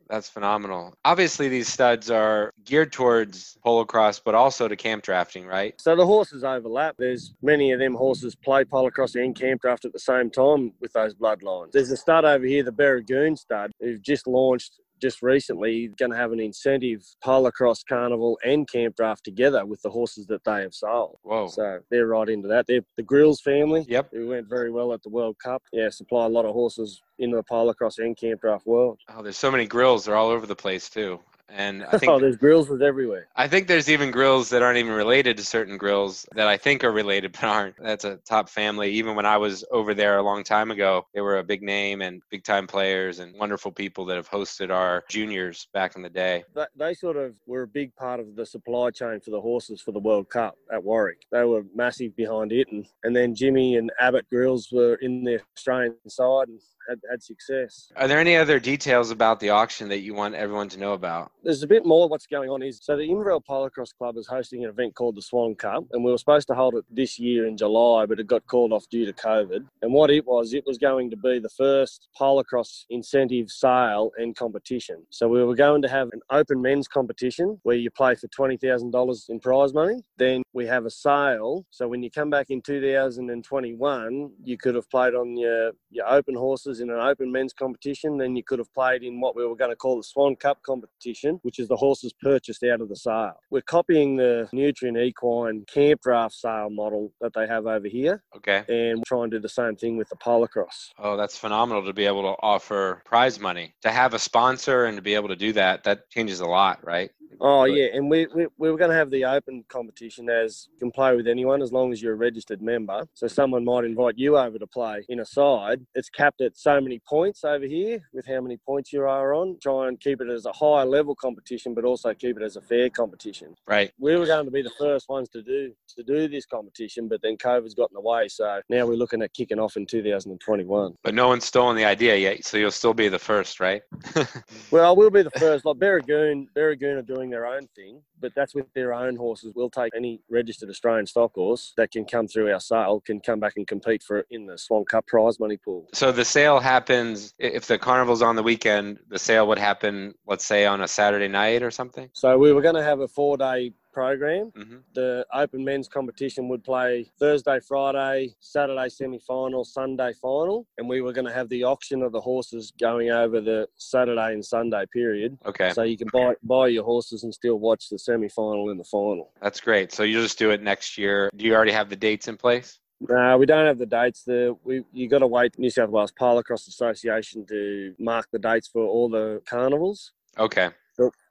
That's 0.10 0.30
phenomenal. 0.30 0.94
Obviously, 1.04 1.50
these 1.50 1.68
studs 1.68 2.12
are 2.12 2.52
geared 2.64 2.92
towards 2.92 3.58
polocrosse, 3.66 4.22
but 4.24 4.36
also 4.36 4.68
to 4.68 4.76
camp 4.76 5.04
drafting, 5.04 5.48
right? 5.48 5.74
So 5.82 5.96
the 5.96 6.06
horses 6.06 6.44
overlap. 6.44 6.96
There's 7.00 7.34
many 7.42 7.72
of 7.72 7.80
them 7.80 7.96
horses 7.96 8.36
play 8.36 8.66
polocrosse 8.66 9.16
and 9.16 9.36
camp 9.36 9.62
draft 9.62 9.84
at 9.86 9.94
the 9.94 10.00
same 10.00 10.30
time 10.30 10.74
with 10.80 10.94
those 10.94 11.16
bloodlines. 11.16 11.72
There's 11.72 11.92
a 11.92 11.98
stud 11.98 12.24
over 12.24 12.46
here, 12.46 12.64
the 12.64 12.72
Barragoon 12.72 13.36
stud, 13.36 13.72
who've 13.80 14.02
just 14.02 14.28
launched 14.28 14.80
just 15.02 15.22
recently 15.22 15.90
going 15.98 16.12
to 16.12 16.18
have 16.18 16.32
an 16.32 16.40
incentive 16.40 17.04
polocrosse 17.24 17.84
carnival 17.88 18.40
and 18.44 18.68
camp 18.70 18.96
draft 18.96 19.24
together 19.24 19.66
with 19.66 19.82
the 19.82 19.90
horses 19.90 20.26
that 20.28 20.44
they 20.44 20.62
have 20.62 20.74
sold. 20.74 21.18
Whoa. 21.24 21.48
So 21.48 21.80
they're 21.92 22.08
right 22.08 22.30
into 22.30 22.48
that. 22.50 22.66
They're 22.68 22.82
the 22.98 23.04
Grills 23.04 23.42
family. 23.42 23.86
Yep. 23.88 24.10
Who 24.14 24.30
went 24.30 24.48
very 24.48 24.72
well 24.72 24.94
at 24.94 25.04
the 25.04 25.10
World 25.10 25.36
Cup. 25.44 25.62
Yeah, 25.72 25.90
supply 25.90 26.26
a 26.26 26.30
lot 26.30 26.46
of 26.46 26.54
horses 26.54 27.02
in 27.20 27.32
the 27.32 27.44
polocrosse 27.44 28.00
and 28.00 28.18
camp 28.18 28.42
draft 28.42 28.66
world. 28.66 29.00
Oh, 29.10 29.22
there's 29.22 29.38
so 29.38 29.52
many 29.52 29.66
grills. 29.66 30.06
They're 30.06 30.16
all 30.16 30.30
over 30.30 30.46
the 30.46 30.56
place, 30.56 30.90
too. 30.90 31.20
And 31.50 31.86
I 31.86 31.98
think 31.98 32.12
oh, 32.12 32.20
there's 32.20 32.38
grills 32.38 32.70
with 32.70 32.82
everywhere. 32.82 33.28
I 33.36 33.48
think 33.48 33.68
there's 33.68 33.90
even 33.90 34.12
grills 34.12 34.50
that 34.50 34.62
aren't 34.62 34.78
even 34.78 34.94
related 34.94 35.38
to 35.38 35.46
certain 35.46 35.78
grills 35.78 36.26
that 36.34 36.48
I 36.48 36.58
think 36.58 36.84
are 36.84 36.92
related 36.92 37.34
but 37.34 37.44
aren't. 37.44 37.76
That's 37.78 38.04
a 38.04 38.18
top 38.18 38.50
family. 38.50 38.92
Even 38.92 39.16
when 39.16 39.26
I 39.26 39.38
was 39.38 39.64
over 39.72 39.94
there 39.94 40.18
a 40.18 40.24
long 40.24 40.44
time 40.44 40.72
ago, 40.72 41.06
they 41.14 41.22
were 41.22 41.38
a 41.38 41.44
big 41.44 41.62
name 41.62 42.02
and 42.02 42.22
big 42.30 42.44
time 42.44 42.68
players 42.68 43.20
and 43.20 43.38
wonderful 43.38 43.72
people 43.72 44.06
that 44.06 44.16
have 44.16 44.30
hosted 44.30 44.72
our 44.72 45.04
juniors 45.10 45.68
back 45.74 45.96
in 45.96 46.02
the 46.02 46.10
day. 46.10 46.44
They, 46.56 46.66
they 46.76 46.94
sort 46.94 47.18
of 47.18 47.36
were 47.46 47.64
a 47.64 47.68
big 47.68 47.96
part 47.96 48.20
of 48.20 48.36
the 48.36 48.46
supply 48.46 48.90
chain 48.90 49.20
for 49.20 49.32
the 49.32 49.42
horses 49.42 49.82
for 49.82 49.92
the 49.92 50.00
World 50.00 50.30
Cup 50.30 50.56
at 50.74 50.84
Warwick. 50.84 51.26
They 51.32 51.44
were 51.44 51.64
massive 51.76 52.16
behind 52.16 52.52
it, 52.52 52.68
and, 52.72 52.86
and 53.04 53.16
then 53.16 53.36
Jimmy 53.36 53.76
and 53.76 53.92
Abbott 54.00 54.28
Grills 54.30 54.70
were 54.72 54.96
in 54.96 55.24
the 55.24 55.42
Australian 55.56 55.96
side 56.08 56.48
and 56.48 56.60
had, 56.90 57.00
had 57.10 57.24
success. 57.24 57.92
Are 57.96 58.08
there 58.08 58.20
any 58.20 58.36
other 58.36 58.60
details 58.60 59.12
about 59.12 59.40
the 59.40 59.50
auction 59.50 59.90
that 59.90 60.00
you 60.00 60.14
want 60.14 60.36
everyone 60.36 60.70
to 60.70 60.80
know 60.80 60.94
about? 60.94 61.32
There's 61.44 61.64
a 61.64 61.68
bit 61.68 61.86
more 61.86 62.08
what's 62.10 62.28
going 62.28 62.50
on 62.50 62.62
is 62.64 62.80
so 62.82 62.96
the 62.96 63.04
Inverell 63.04 63.42
Polocrosse 63.42 63.96
Club 63.98 64.18
is 64.18 64.28
hosting 64.28 64.64
an 64.64 64.70
event 64.70 64.96
called 64.96 65.16
the 65.16 65.22
Swan 65.22 65.56
Cup, 65.56 65.86
and 65.92 66.04
we 66.04 66.12
were 66.12 66.18
supposed 66.18 66.48
to 66.48 66.56
hold 66.56 66.76
it 66.76 66.86
this 66.90 67.20
year 67.20 67.48
in 67.48 67.58
July, 67.58 68.06
but 68.06 68.20
it 68.20 68.28
got 68.28 68.46
called 68.48 68.74
off 68.74 68.88
due 68.90 69.06
to 69.06 69.14
COVID. 69.14 69.66
And 69.82 69.94
what 69.94 70.10
it 70.10 70.26
was, 70.26 70.54
it 70.54 70.64
was 70.66 70.78
going 70.78 71.10
to 71.12 71.18
be 71.18 71.40
the 71.40 71.50
first 71.50 72.08
Polocrosse 72.20 72.86
incentive 72.90 73.50
sale 73.50 74.12
and 74.18 74.36
competition. 74.36 75.06
So 75.10 75.28
we 75.28 75.44
were 75.44 75.56
going 75.56 75.82
to 75.82 75.90
have 75.90 76.10
an 76.14 76.22
open 76.30 76.62
men's 76.62 76.88
competition 76.88 77.60
where 77.64 77.76
you 77.76 77.92
play 77.92 78.16
for 78.16 78.28
twenty 78.28 78.58
thousand 78.58 78.92
dollars 78.92 79.26
in 79.30 79.40
prize 79.40 79.74
money. 79.74 80.02
Then 80.18 80.44
we 80.54 80.66
have 80.68 80.86
a 80.86 80.90
sale. 80.90 81.66
So 81.70 81.88
when 81.88 82.04
you 82.04 82.12
come 82.12 82.30
back 82.30 82.48
in 82.50 82.62
2021, 82.62 84.32
you 84.44 84.58
could 84.58 84.76
have 84.76 84.90
played 84.90 85.14
on 85.14 85.38
your 85.38 85.72
your 85.90 86.08
open 86.08 86.36
horses 86.36 86.75
in 86.80 86.90
an 86.90 87.00
open 87.00 87.32
men's 87.32 87.54
competition. 87.54 88.18
Then 88.18 88.36
you 88.36 88.44
could 88.44 88.60
have 88.60 88.74
played 88.74 89.04
in 89.04 89.20
what 89.20 89.36
we 89.36 89.46
were 89.46 89.56
going 89.56 89.72
to 89.72 89.76
call 89.76 89.98
the 89.98 90.04
Swan 90.04 90.36
Cup 90.36 90.62
competition, 90.64 91.40
which 91.44 91.60
is 91.60 91.68
the 91.68 91.76
horses 91.76 92.14
purchased 92.22 92.64
out 92.64 92.82
of 92.82 92.90
the 92.90 92.96
sale. 92.96 93.40
We're 93.50 93.62
copying 93.62 94.16
the 94.16 94.48
Nutrien 94.54 94.98
Equine 95.02 95.66
camp 95.68 96.02
draft 96.02 96.36
sale 96.36 96.70
model 96.70 97.12
that 97.22 97.34
they 97.34 97.48
have 97.48 97.66
over 97.68 97.88
here. 97.88 98.24
Okay. 98.36 98.64
And 98.68 99.04
try 99.06 99.24
and 99.24 99.32
do 99.32 99.40
the 99.40 99.50
same 99.50 99.76
thing 99.76 99.98
with 99.98 100.10
the 100.10 100.16
polocrosse. 100.18 100.90
Oh, 100.98 101.18
that's 101.18 101.38
phenomenal 101.38 101.86
to 101.86 101.94
be 101.94 102.06
able 102.06 102.24
to 102.24 102.36
offer 102.42 103.02
prize 103.06 103.40
money. 103.40 103.76
To 103.84 103.92
have 103.92 104.14
a 104.14 104.20
sponsor 104.20 104.86
and 104.86 104.98
to 104.98 105.02
be 105.02 105.16
able 105.16 105.30
to 105.30 105.36
do 105.36 105.54
that, 105.54 105.84
that 105.84 106.10
changes 106.10 106.40
a 106.40 106.46
lot, 106.46 106.86
right? 106.86 107.12
Oh 107.42 107.66
yeah, 107.66 107.88
and 107.94 108.10
we, 108.10 108.28
we, 108.36 108.48
we 108.58 108.72
were 108.72 108.78
going 108.78 108.92
to 108.92 108.96
have 108.96 109.12
the 109.12 109.26
open 109.26 109.64
competition 109.68 110.30
as 110.30 110.68
you 110.72 110.80
can 110.80 110.92
play 110.92 111.16
with 111.16 111.28
anyone 111.28 111.62
as 111.62 111.72
long 111.72 111.92
as 111.92 112.02
you're 112.02 112.14
a 112.14 112.18
registered 112.18 112.62
member. 112.62 113.06
So 113.14 113.28
someone 113.28 113.66
might 113.66 113.84
invite 113.84 114.18
you 114.18 114.38
over 114.38 114.58
to 114.58 114.68
play 114.68 115.06
in 115.10 115.20
a 115.20 115.26
side. 115.26 115.86
It's 115.96 116.10
capped 116.10 116.42
at 116.42 116.58
so 116.58 116.80
many 116.82 117.00
points 117.08 117.44
over 117.44 117.66
here 117.66 118.02
with 118.14 118.26
how 118.28 118.42
many 118.42 118.58
points 118.58 118.94
you 118.94 119.02
are 119.02 119.34
on. 119.34 119.58
Try 119.62 119.88
and 119.88 120.00
keep 120.00 120.22
it 120.22 120.30
as 120.30 120.46
a 120.46 120.54
high 120.54 120.84
level 120.84 121.16
competition, 121.16 121.74
but 121.74 121.86
also 121.86 122.14
keep 122.14 122.38
it 122.38 122.44
as 122.44 122.56
a 122.56 122.62
fair 122.62 122.90
competition. 122.90 123.56
Right. 123.68 123.92
We 124.00 124.16
were 124.16 124.26
going 124.26 124.46
to 124.46 124.52
be 124.52 124.62
the 124.62 124.72
first 124.78 125.10
ones 125.10 125.30
to 125.30 125.42
do 125.42 125.74
to 125.96 126.04
do 126.04 126.28
this 126.28 126.46
competition, 126.46 127.08
but 127.08 127.22
then 127.22 127.38
COVID's 127.38 127.76
got 127.76 127.90
in 127.90 127.96
the 127.96 128.02
way. 128.02 128.28
So 128.28 128.62
now 128.70 128.86
we're 128.86 128.96
looking 128.96 129.22
at 129.22 129.34
kicking 129.34 129.60
off 129.60 129.78
in 129.78 129.86
2021. 129.86 130.96
But 131.04 131.14
no 131.14 131.28
one's 131.28 131.46
stolen 131.46 131.76
the 131.76 131.86
idea 131.86 132.16
yet, 132.16 132.46
so 132.46 132.58
you'll 132.58 132.72
still 132.72 132.94
be 132.94 133.08
the 133.08 133.20
first, 133.20 133.60
right? 133.60 133.82
well, 134.72 134.96
we'll 134.96 135.10
be 135.10 135.24
the 135.24 135.32
first. 135.32 135.66
Like 135.66 135.78
Barragoon, 135.78 136.48
Barragoon 136.56 136.98
are 136.98 137.02
doing 137.02 137.25
their 137.30 137.46
own 137.46 137.68
thing, 137.76 138.02
but 138.20 138.34
that's 138.36 138.56
with 138.56 138.72
their 138.74 138.94
own 138.94 139.16
horses. 139.16 139.54
We'll 139.56 139.70
take 139.70 139.92
any 139.96 140.22
registered 140.30 140.70
Australian 140.70 141.06
stock 141.06 141.34
horse 141.36 141.74
that 141.78 141.92
can 141.92 142.06
come 142.06 142.28
through 142.28 142.52
our 142.52 142.60
sale 142.60 143.02
can 143.06 143.20
come 143.20 143.40
back 143.40 143.54
and 143.58 143.68
compete 143.68 144.04
for 144.04 144.26
in 144.30 144.46
the 144.46 144.58
Swan 144.58 144.86
Cup 144.86 145.08
prize 145.08 145.40
money 145.40 145.58
pool. 145.58 145.88
So 145.94 146.12
the 146.12 146.26
sale 146.26 146.60
happens 146.60 147.34
if 147.40 147.68
the 147.68 147.78
carnival's 147.78 148.22
on 148.22 148.36
the 148.36 148.44
weekend. 148.44 149.00
The 149.10 149.20
sale 149.20 149.48
would 149.48 149.60
happen, 149.60 150.14
let's 150.28 150.46
say, 150.46 150.66
on 150.66 150.82
a 150.82 150.88
Saturday 150.88 151.28
night 151.28 151.64
or 151.64 151.72
something. 151.72 152.10
So 152.14 152.38
we 152.38 152.54
were 152.54 152.62
going 152.62 152.76
to 152.76 152.84
have 152.84 153.00
a 153.00 153.08
four-day 153.08 153.74
program. 153.96 154.52
Mm-hmm. 154.58 154.78
The 154.94 155.26
open 155.34 155.64
men's 155.64 155.88
competition 155.88 156.50
would 156.50 156.64
play 156.64 157.10
Thursday, 157.18 157.60
Friday, 157.66 158.36
Saturday 158.42 158.90
semi 158.90 159.20
final, 159.20 159.64
Sunday 159.64 160.12
final, 160.22 160.68
and 160.78 160.88
we 160.88 161.00
were 161.02 161.14
going 161.14 161.26
to 161.26 161.34
have 161.34 161.48
the 161.48 161.64
auction 161.64 162.04
of 162.04 162.12
the 162.12 162.20
horses 162.20 162.74
going 162.80 163.10
over 163.10 163.40
the 163.40 163.68
Saturday 163.78 164.34
and 164.34 164.46
Sunday 164.46 164.84
period. 164.94 165.38
Okay. 165.46 165.72
So 165.72 165.84
you 165.84 165.98
can 165.98 166.10
buy 166.12 166.34
buy 166.44 166.68
your 166.68 166.84
horses 166.84 167.24
and 167.24 167.34
still 167.34 167.58
watch 167.58 167.90
the 167.90 167.98
semi 167.98 168.28
final 168.28 168.70
and 168.70 168.80
the 168.80 168.84
final. 168.84 169.32
That's 169.42 169.62
great. 169.62 169.94
So 169.94 170.04
you 170.04 170.22
just 170.22 170.38
do 170.38 170.52
it 170.52 170.62
next 170.62 170.98
year. 170.98 171.32
Do 171.36 171.46
you 171.46 171.56
already 171.56 171.72
have 171.72 171.90
the 171.90 171.96
dates 171.96 172.28
in 172.28 172.36
place? 172.36 172.80
No, 173.00 173.38
we 173.38 173.46
don't 173.46 173.66
have 173.66 173.78
the 173.78 173.86
dates. 173.86 174.24
The 174.24 174.56
we 174.64 174.84
you 174.92 175.08
got 175.08 175.20
to 175.20 175.28
wait 175.28 175.58
New 175.58 175.70
South 175.70 175.90
Wales 175.90 176.14
Polocrosse 176.20 176.68
Association 176.68 177.46
to 177.48 177.94
mark 177.98 178.28
the 178.32 178.40
dates 178.40 178.68
for 178.68 178.86
all 178.86 179.10
the 179.10 179.42
carnivals. 179.48 180.12
Okay. 180.38 180.70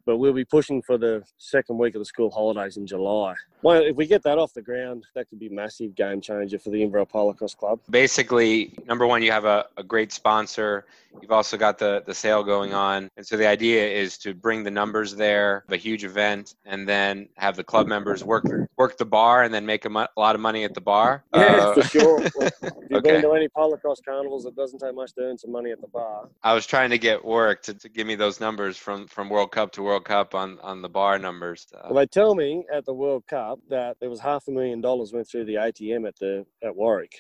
But 0.06 0.18
we'll 0.18 0.32
be 0.32 0.44
pushing 0.44 0.82
for 0.82 0.99
the 0.99 1.25
second 1.38 1.78
week 1.78 1.94
of 1.94 2.00
the 2.00 2.04
school 2.04 2.30
holidays 2.30 2.76
in 2.76 2.87
July. 2.87 3.34
Well, 3.62 3.82
if 3.82 3.96
we 3.96 4.06
get 4.06 4.23
that 4.25 4.38
off 4.38 4.52
the 4.52 4.62
ground, 4.62 5.06
that 5.14 5.28
could 5.28 5.38
be 5.38 5.46
a 5.46 5.50
massive 5.50 5.94
game 5.94 6.20
changer 6.20 6.58
for 6.58 6.70
the 6.70 6.82
Inverell 6.82 7.06
Polocrosse 7.06 7.56
Club. 7.56 7.80
Basically, 7.88 8.75
number 8.87 9.06
one, 9.06 9.23
you 9.23 9.32
have 9.32 9.46
a, 9.46 9.66
a 9.76 9.82
great 9.82 10.12
sponsor. 10.12 10.84
You've 11.23 11.30
also 11.30 11.56
got 11.56 11.78
the, 11.78 12.02
the 12.06 12.14
sale 12.14 12.42
going 12.42 12.75
on. 12.75 13.08
And 13.16 13.26
so 13.26 13.37
the 13.37 13.46
idea 13.46 13.87
is 13.87 14.18
to 14.18 14.34
bring 14.34 14.64
the 14.64 14.70
numbers 14.70 15.14
there, 15.14 15.64
a 15.68 15.76
huge 15.76 16.04
event, 16.04 16.56
and 16.64 16.88
then 16.88 17.28
have 17.37 17.56
the 17.56 17.64
club 17.64 17.87
members 17.87 18.25
work 18.25 18.44
work 18.76 18.99
the 18.99 19.04
bar 19.04 19.44
and 19.44 19.54
then 19.54 19.64
make 19.64 19.84
a, 19.84 19.90
mo- 19.90 20.08
a 20.16 20.20
lot 20.20 20.34
of 20.34 20.40
money 20.40 20.64
at 20.64 20.75
the 20.75 20.80
bar. 20.80 21.25
Yeah, 21.34 21.40
uh, 21.40 21.75
for 21.75 21.82
sure. 21.82 22.23
if 22.25 22.32
you've 22.62 22.99
okay. 22.99 23.12
been 23.12 23.23
to 23.23 23.32
any 23.32 23.49
Polocrosse 23.49 24.04
carnivals, 24.04 24.44
it 24.46 24.56
doesn't 24.56 24.80
take 24.80 24.94
much 24.94 25.12
to 25.14 25.23
earn 25.23 25.38
some 25.38 25.52
money 25.52 25.70
at 25.70 25.80
the 25.80 25.87
bar. 25.87 26.28
I 26.42 26.52
was 26.52 26.66
trying 26.66 26.90
to 26.90 26.99
get 26.99 27.25
work 27.25 27.62
to, 27.62 27.75
to 27.75 27.88
give 27.88 28.06
me 28.06 28.16
those 28.16 28.40
numbers 28.40 28.76
from, 28.76 29.06
from 29.06 29.28
World 29.30 29.52
Cup 29.52 29.73
to 29.73 29.82
World 29.82 29.93
Cup 30.00 30.34
on, 30.34 30.58
on 30.62 30.82
the 30.82 30.88
bar 30.88 31.18
numbers. 31.18 31.66
Uh, 31.74 31.88
well, 31.90 31.94
they 31.94 32.06
tell 32.06 32.34
me 32.34 32.64
at 32.72 32.84
the 32.84 32.94
World 32.94 33.24
Cup 33.28 33.58
that 33.68 33.96
there 34.00 34.10
was 34.10 34.20
half 34.20 34.48
a 34.48 34.50
million 34.50 34.80
dollars 34.80 35.12
went 35.12 35.28
through 35.28 35.44
the 35.44 35.54
ATM 35.54 36.06
at 36.06 36.16
the 36.18 36.44
at 36.62 36.74
Warwick, 36.74 37.12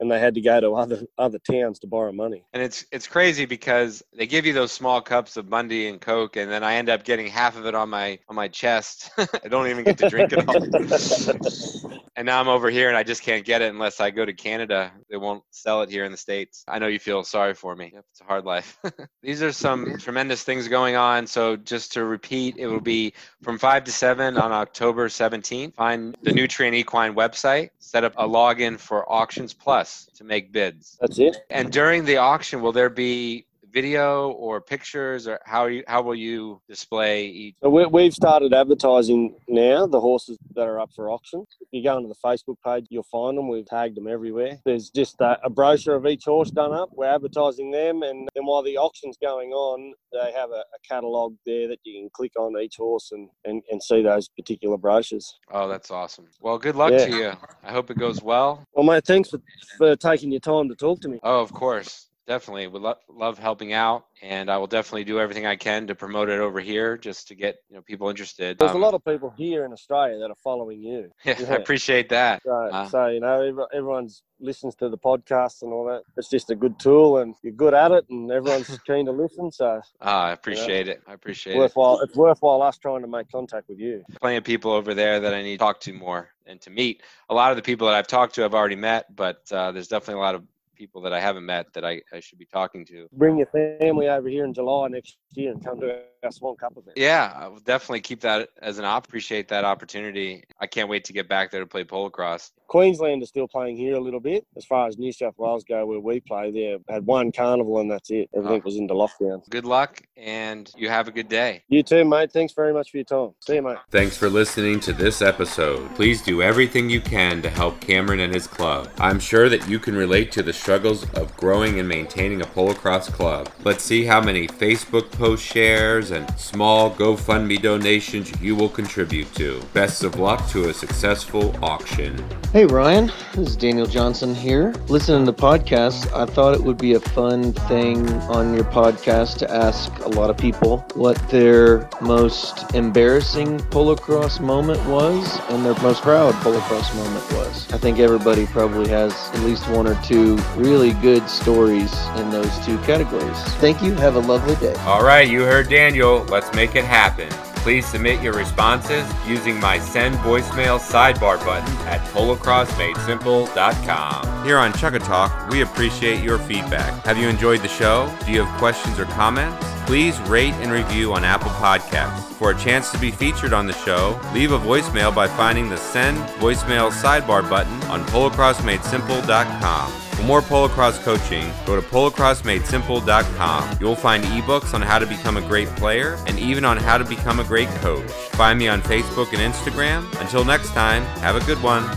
and 0.00 0.10
they 0.10 0.18
had 0.18 0.34
to 0.34 0.40
go 0.40 0.60
to 0.60 0.72
other 0.72 1.02
other 1.18 1.38
towns 1.38 1.78
to 1.80 1.86
borrow 1.86 2.12
money. 2.12 2.44
And 2.52 2.62
it's 2.62 2.84
it's 2.92 3.06
crazy 3.06 3.46
because 3.46 4.02
they 4.16 4.26
give 4.26 4.46
you 4.46 4.52
those 4.52 4.72
small 4.72 5.00
cups 5.00 5.36
of 5.36 5.48
Bundy 5.48 5.88
and 5.88 6.00
Coke, 6.00 6.36
and 6.36 6.50
then 6.50 6.62
I 6.64 6.74
end 6.74 6.88
up 6.88 7.04
getting 7.04 7.26
half 7.26 7.56
of 7.56 7.66
it 7.66 7.74
on 7.74 7.88
my 7.90 8.18
on 8.28 8.36
my 8.36 8.48
chest. 8.48 9.10
I 9.18 9.48
don't 9.48 9.68
even 9.68 9.84
get 9.84 9.98
to 9.98 10.08
drink 10.08 10.32
it 10.32 10.48
all. 10.48 12.00
and 12.16 12.26
now 12.26 12.40
I'm 12.40 12.48
over 12.48 12.70
here, 12.70 12.88
and 12.88 12.96
I 12.96 13.02
just 13.02 13.22
can't 13.22 13.44
get 13.44 13.62
it 13.62 13.72
unless 13.72 14.00
I 14.00 14.10
go 14.10 14.24
to 14.24 14.32
Canada. 14.32 14.92
They 15.08 15.16
won't 15.16 15.42
sell 15.50 15.82
it 15.82 15.90
here 15.90 16.04
in 16.04 16.12
the 16.12 16.18
states. 16.18 16.64
I 16.68 16.78
know 16.78 16.86
you 16.86 16.98
feel 16.98 17.24
sorry 17.24 17.54
for 17.54 17.74
me. 17.74 17.90
Yep, 17.94 18.04
It's 18.10 18.20
a 18.20 18.24
hard 18.24 18.44
life. 18.44 18.78
These 19.22 19.42
are 19.42 19.52
some 19.52 19.98
tremendous 19.98 20.42
things 20.42 20.68
going 20.68 20.96
on. 20.96 21.26
So 21.26 21.56
just 21.56 21.92
to 21.92 22.04
repeat, 22.20 22.56
it 22.58 22.66
will 22.66 22.80
be 22.80 23.14
from 23.42 23.58
five 23.58 23.84
to 23.84 23.92
seven 23.92 24.36
on 24.36 24.52
October 24.52 25.08
17th. 25.08 25.74
Find 25.74 26.16
the 26.22 26.32
Nutrien 26.32 26.74
Equine 26.74 27.14
website, 27.14 27.70
set 27.78 28.04
up 28.04 28.12
a 28.18 28.28
login 28.28 28.78
for 28.78 29.10
Auctions 29.10 29.54
Plus 29.54 30.10
to 30.16 30.24
make 30.24 30.52
bids. 30.52 30.98
That's 31.00 31.18
it. 31.18 31.38
And 31.48 31.72
during 31.72 32.04
the 32.04 32.18
auction, 32.18 32.60
will 32.60 32.72
there 32.72 32.90
be 32.90 33.46
video 33.72 34.30
or 34.30 34.60
pictures, 34.60 35.26
or 35.26 35.40
how 35.44 35.66
you 35.66 35.82
how 35.86 36.02
will 36.02 36.14
you 36.14 36.60
display 36.68 37.26
each? 37.26 37.54
So 37.62 37.70
we, 37.70 37.86
we've 37.86 38.14
started 38.14 38.52
advertising 38.52 39.34
now 39.48 39.86
the 39.86 40.00
horses 40.00 40.38
that 40.54 40.66
are 40.66 40.80
up 40.80 40.90
for 40.94 41.10
auction. 41.10 41.44
If 41.60 41.68
you 41.72 41.82
go 41.82 41.96
onto 41.96 42.08
the 42.08 42.14
Facebook 42.24 42.56
page, 42.64 42.86
you'll 42.90 43.02
find 43.04 43.36
them. 43.38 43.48
We've 43.48 43.66
tagged 43.66 43.96
them 43.96 44.08
everywhere. 44.08 44.58
There's 44.64 44.90
just 44.90 45.20
a, 45.20 45.38
a 45.44 45.50
brochure 45.50 45.94
of 45.96 46.06
each 46.06 46.24
horse 46.24 46.50
done 46.50 46.72
up. 46.72 46.90
We're 46.92 47.06
advertising 47.06 47.70
them, 47.70 48.02
and 48.02 48.28
then 48.34 48.44
while 48.46 48.62
the 48.62 48.76
auction's 48.76 49.16
going 49.20 49.50
on, 49.50 49.94
they 50.12 50.32
have 50.32 50.50
a, 50.50 50.54
a 50.74 50.78
catalogue 50.88 51.34
there 51.46 51.68
that 51.68 51.78
you 51.84 52.00
can 52.00 52.10
click 52.12 52.32
on 52.38 52.60
each 52.60 52.76
horse 52.76 53.12
and, 53.12 53.28
and, 53.44 53.62
and 53.70 53.82
see 53.82 54.02
those 54.02 54.28
particular 54.28 54.76
brochures. 54.76 55.38
Oh, 55.50 55.68
that's 55.68 55.90
awesome. 55.90 56.26
Well, 56.40 56.58
good 56.58 56.76
luck 56.76 56.92
Yeah. 56.92 57.06
to 57.06 57.16
you. 57.16 57.32
I 57.64 57.72
hope 57.72 57.90
it 57.90 57.98
goes 57.98 58.22
well. 58.22 58.64
Well, 58.72 58.84
mate, 58.84 59.04
thanks 59.04 59.30
for, 59.30 59.40
for 59.78 59.96
taking 59.96 60.30
your 60.30 60.40
time 60.40 60.68
to 60.68 60.74
talk 60.74 61.00
to 61.00 61.08
me. 61.08 61.20
Oh, 61.22 61.40
of 61.40 61.52
course. 61.52 62.08
Definitely. 62.26 62.66
Would 62.68 62.82
lo- 62.82 62.94
love 63.08 63.38
helping 63.38 63.72
out. 63.72 64.04
And 64.22 64.50
I 64.50 64.58
will 64.58 64.66
definitely 64.66 65.04
do 65.04 65.18
everything 65.18 65.46
I 65.46 65.56
can 65.56 65.86
to 65.88 65.94
promote 65.94 66.28
it 66.28 66.38
over 66.38 66.60
here 66.60 66.96
just 66.98 67.28
to 67.28 67.34
get 67.34 67.56
you 67.68 67.76
know 67.76 67.82
people 67.82 68.08
interested. 68.08 68.58
There's 68.58 68.70
Um, 68.72 68.76
a 68.82 68.84
lot 68.84 68.94
of 68.94 69.04
people 69.04 69.30
here 69.36 69.64
in 69.64 69.72
Australia 69.72 70.18
that 70.18 70.30
are 70.30 70.36
following 70.44 70.80
you. 70.82 71.10
yeah, 71.24 71.36
yeah. 71.40 71.52
I 71.52 71.56
appreciate 71.56 72.08
that. 72.10 72.42
So, 72.44 72.52
Uh. 72.52 72.86
so 72.88 73.06
you 73.06 73.20
know, 73.20 73.66
everyone's 73.72 74.22
listens 74.38 74.74
to 74.76 74.88
the 74.88 74.96
podcast 74.98 75.62
and 75.62 75.72
all 75.72 75.84
that. 75.86 76.02
It's 76.16 76.28
just 76.28 76.50
a 76.50 76.54
good 76.54 76.78
tool, 76.78 77.18
and 77.18 77.34
you're 77.42 77.52
good 77.52 77.74
at 77.74 77.90
it, 77.90 78.04
and 78.10 78.30
everyone's 78.30 78.78
keen 78.86 79.06
to 79.06 79.12
listen. 79.12 79.50
So 79.50 79.80
Ah, 80.00 80.26
I 80.26 80.32
appreciate 80.32 80.88
it. 80.88 81.02
I 81.06 81.14
appreciate 81.14 81.56
it. 81.56 81.58
worthwhile. 81.58 82.00
It's 82.00 82.14
worthwhile 82.16 82.62
us 82.62 82.78
trying 82.78 83.00
to 83.02 83.08
make 83.08 83.30
contact 83.30 83.68
with 83.68 83.78
you. 83.78 84.04
Plenty 84.20 84.36
of 84.36 84.44
people 84.44 84.72
over 84.72 84.94
there 84.94 85.20
that 85.20 85.34
I 85.34 85.42
need 85.42 85.52
to 85.58 85.64
talk 85.64 85.80
to 85.80 85.92
more 85.92 86.28
and 86.46 86.60
to 86.60 86.70
meet. 86.70 87.02
A 87.30 87.34
lot 87.34 87.50
of 87.50 87.56
the 87.56 87.62
people 87.62 87.86
that 87.86 87.96
I've 87.96 88.06
talked 88.06 88.34
to 88.36 88.44
I've 88.44 88.54
already 88.54 88.76
met, 88.76 89.14
but 89.16 89.42
uh, 89.50 89.72
there's 89.72 89.88
definitely 89.88 90.20
a 90.20 90.24
lot 90.24 90.34
of 90.34 90.44
people 90.80 91.02
that 91.02 91.12
I 91.12 91.20
haven't 91.20 91.44
met 91.44 91.66
that 91.74 91.84
I, 91.84 92.00
I 92.10 92.20
should 92.20 92.38
be 92.38 92.46
talking 92.46 92.86
to. 92.86 93.06
Bring 93.12 93.36
your 93.36 93.48
family 93.48 94.08
over 94.08 94.30
here 94.30 94.46
in 94.46 94.54
July 94.54 94.88
next 94.88 95.18
year 95.34 95.52
and 95.52 95.62
come 95.62 95.78
to 95.80 96.00
our 96.24 96.32
Swan 96.32 96.56
Cup 96.56 96.72
event. 96.72 96.96
Yeah, 96.96 97.32
I 97.36 97.48
will 97.48 97.58
definitely 97.60 98.00
keep 98.00 98.20
that 98.22 98.48
as 98.62 98.78
an 98.78 98.86
op. 98.86 99.06
Appreciate 99.06 99.46
that 99.48 99.64
opportunity. 99.66 100.42
I 100.58 100.66
can't 100.66 100.88
wait 100.88 101.04
to 101.04 101.12
get 101.12 101.28
back 101.28 101.50
there 101.50 101.60
to 101.60 101.66
play 101.66 101.84
polo 101.84 102.08
cross. 102.08 102.52
Queensland 102.68 103.22
is 103.22 103.28
still 103.28 103.46
playing 103.48 103.76
here 103.76 103.94
a 103.96 104.00
little 104.00 104.20
bit. 104.20 104.46
As 104.56 104.64
far 104.64 104.86
as 104.88 104.96
New 104.96 105.12
South 105.12 105.34
Wales 105.36 105.64
go, 105.64 105.84
where 105.84 106.00
we 106.00 106.20
play, 106.20 106.50
there 106.50 106.78
had 106.88 107.04
one 107.04 107.30
carnival 107.32 107.78
and 107.80 107.90
that's 107.90 108.10
it. 108.10 108.30
Everything 108.34 108.60
Oh. 108.62 108.64
was 108.64 108.76
into 108.76 108.94
lockdown. 108.94 109.46
Good 109.50 109.66
luck, 109.66 110.00
and 110.16 110.70
you 110.76 110.88
have 110.88 111.08
a 111.08 111.10
good 111.10 111.28
day. 111.28 111.62
You 111.68 111.82
too, 111.82 112.04
mate. 112.06 112.32
Thanks 112.32 112.54
very 112.54 112.72
much 112.72 112.90
for 112.90 112.96
your 112.98 113.04
time. 113.04 113.34
See 113.40 113.56
you, 113.56 113.62
mate. 113.62 113.76
Thanks 113.90 114.16
for 114.16 114.30
listening 114.30 114.80
to 114.80 114.92
this 114.94 115.20
episode. 115.20 115.94
Please 115.94 116.22
do 116.22 116.40
everything 116.42 116.88
you 116.88 117.00
can 117.02 117.42
to 117.42 117.50
help 117.50 117.80
Cameron 117.80 118.20
and 118.20 118.32
his 118.32 118.46
club. 118.46 118.88
I'm 118.98 119.18
sure 119.20 119.48
that 119.48 119.68
you 119.68 119.78
can 119.78 119.96
relate 119.96 120.30
to 120.32 120.42
the 120.42 120.52
struggles 120.70 121.02
of 121.14 121.36
growing 121.36 121.80
and 121.80 121.88
maintaining 121.88 122.42
a 122.42 122.44
polo 122.44 122.72
cross 122.72 123.10
club. 123.10 123.48
Let's 123.64 123.82
see 123.82 124.04
how 124.04 124.20
many 124.20 124.46
Facebook 124.46 125.10
post 125.10 125.44
shares 125.44 126.12
and 126.12 126.30
small 126.38 126.92
GoFundMe 126.92 127.60
donations 127.60 128.30
you 128.40 128.54
will 128.54 128.68
contribute 128.68 129.34
to. 129.34 129.60
Best 129.74 130.04
of 130.04 130.20
luck 130.20 130.48
to 130.50 130.68
a 130.68 130.72
successful 130.72 131.52
auction. 131.60 132.24
Hey 132.52 132.66
Ryan, 132.66 133.10
this 133.34 133.48
is 133.48 133.56
Daniel 133.56 133.86
Johnson 133.86 134.32
here. 134.32 134.72
Listening 134.86 135.26
to 135.26 135.32
podcasts, 135.32 136.12
I 136.14 136.24
thought 136.24 136.54
it 136.54 136.62
would 136.62 136.78
be 136.78 136.94
a 136.94 137.00
fun 137.00 137.52
thing 137.52 138.08
on 138.22 138.54
your 138.54 138.64
podcast 138.64 139.38
to 139.38 139.50
ask 139.52 139.92
a 140.04 140.08
lot 140.08 140.30
of 140.30 140.36
people 140.36 140.84
what 140.94 141.16
their 141.30 141.88
most 142.00 142.74
embarrassing 142.74 143.58
polo 143.70 143.96
cross 143.96 144.38
moment 144.38 144.84
was 144.86 145.40
and 145.48 145.64
their 145.64 145.74
most 145.82 146.02
proud 146.02 146.32
polo 146.34 146.60
cross 146.60 146.94
moment 146.94 147.32
was. 147.32 147.72
I 147.72 147.78
think 147.78 147.98
everybody 147.98 148.46
probably 148.46 148.88
has 148.88 149.12
at 149.32 149.40
least 149.40 149.68
one 149.68 149.88
or 149.88 150.00
two 150.02 150.36
really 150.60 150.92
good 150.94 151.28
stories 151.28 151.92
in 152.16 152.30
those 152.30 152.58
two 152.64 152.78
categories. 152.78 153.38
Thank 153.58 153.82
you. 153.82 153.94
Have 153.94 154.16
a 154.16 154.20
lovely 154.20 154.56
day. 154.56 154.74
All 154.80 155.02
right, 155.02 155.28
you 155.28 155.42
heard 155.42 155.68
Daniel. 155.68 156.24
Let's 156.24 156.52
make 156.54 156.74
it 156.76 156.84
happen. 156.84 157.28
Please 157.62 157.86
submit 157.86 158.20
your 158.22 158.32
responses 158.32 159.06
using 159.26 159.60
my 159.60 159.78
send 159.78 160.14
voicemail 160.16 160.80
sidebar 160.80 161.38
button 161.44 161.70
at 161.86 162.00
polocrossmadesimple.com. 162.08 164.44
Here 164.46 164.56
on 164.56 164.72
Chukka 164.72 165.04
Talk, 165.04 165.50
we 165.50 165.60
appreciate 165.60 166.24
your 166.24 166.38
feedback. 166.38 167.04
Have 167.04 167.18
you 167.18 167.28
enjoyed 167.28 167.60
the 167.60 167.68
show? 167.68 168.10
Do 168.24 168.32
you 168.32 168.44
have 168.44 168.58
questions 168.58 168.98
or 168.98 169.04
comments? 169.04 169.62
Please 169.84 170.18
rate 170.20 170.54
and 170.54 170.72
review 170.72 171.12
on 171.12 171.22
Apple 171.22 171.50
Podcasts. 171.50 172.32
For 172.34 172.52
a 172.52 172.58
chance 172.58 172.90
to 172.92 172.98
be 172.98 173.10
featured 173.10 173.52
on 173.52 173.66
the 173.66 173.74
show, 173.74 174.18
leave 174.32 174.52
a 174.52 174.58
voicemail 174.58 175.14
by 175.14 175.28
finding 175.28 175.68
the 175.68 175.76
send 175.76 176.16
voicemail 176.40 176.90
sidebar 176.90 177.46
button 177.50 177.82
on 177.90 178.06
polocrossmadesimple.com. 178.06 180.09
For 180.20 180.26
more 180.26 180.42
Polocross 180.42 181.02
coaching, 181.02 181.50
go 181.64 181.80
to 181.80 181.86
polocrossmadesimple.com. 181.88 183.78
You'll 183.80 183.96
find 183.96 184.22
ebooks 184.24 184.74
on 184.74 184.82
how 184.82 184.98
to 184.98 185.06
become 185.06 185.38
a 185.38 185.40
great 185.40 185.68
player 185.76 186.22
and 186.26 186.38
even 186.38 186.62
on 186.66 186.76
how 186.76 186.98
to 186.98 187.06
become 187.06 187.40
a 187.40 187.44
great 187.44 187.70
coach. 187.76 188.10
Find 188.32 188.58
me 188.58 188.68
on 188.68 188.82
Facebook 188.82 189.32
and 189.32 189.38
Instagram. 189.38 190.04
Until 190.20 190.44
next 190.44 190.74
time, 190.74 191.04
have 191.22 191.36
a 191.36 191.46
good 191.46 191.62
one. 191.62 191.88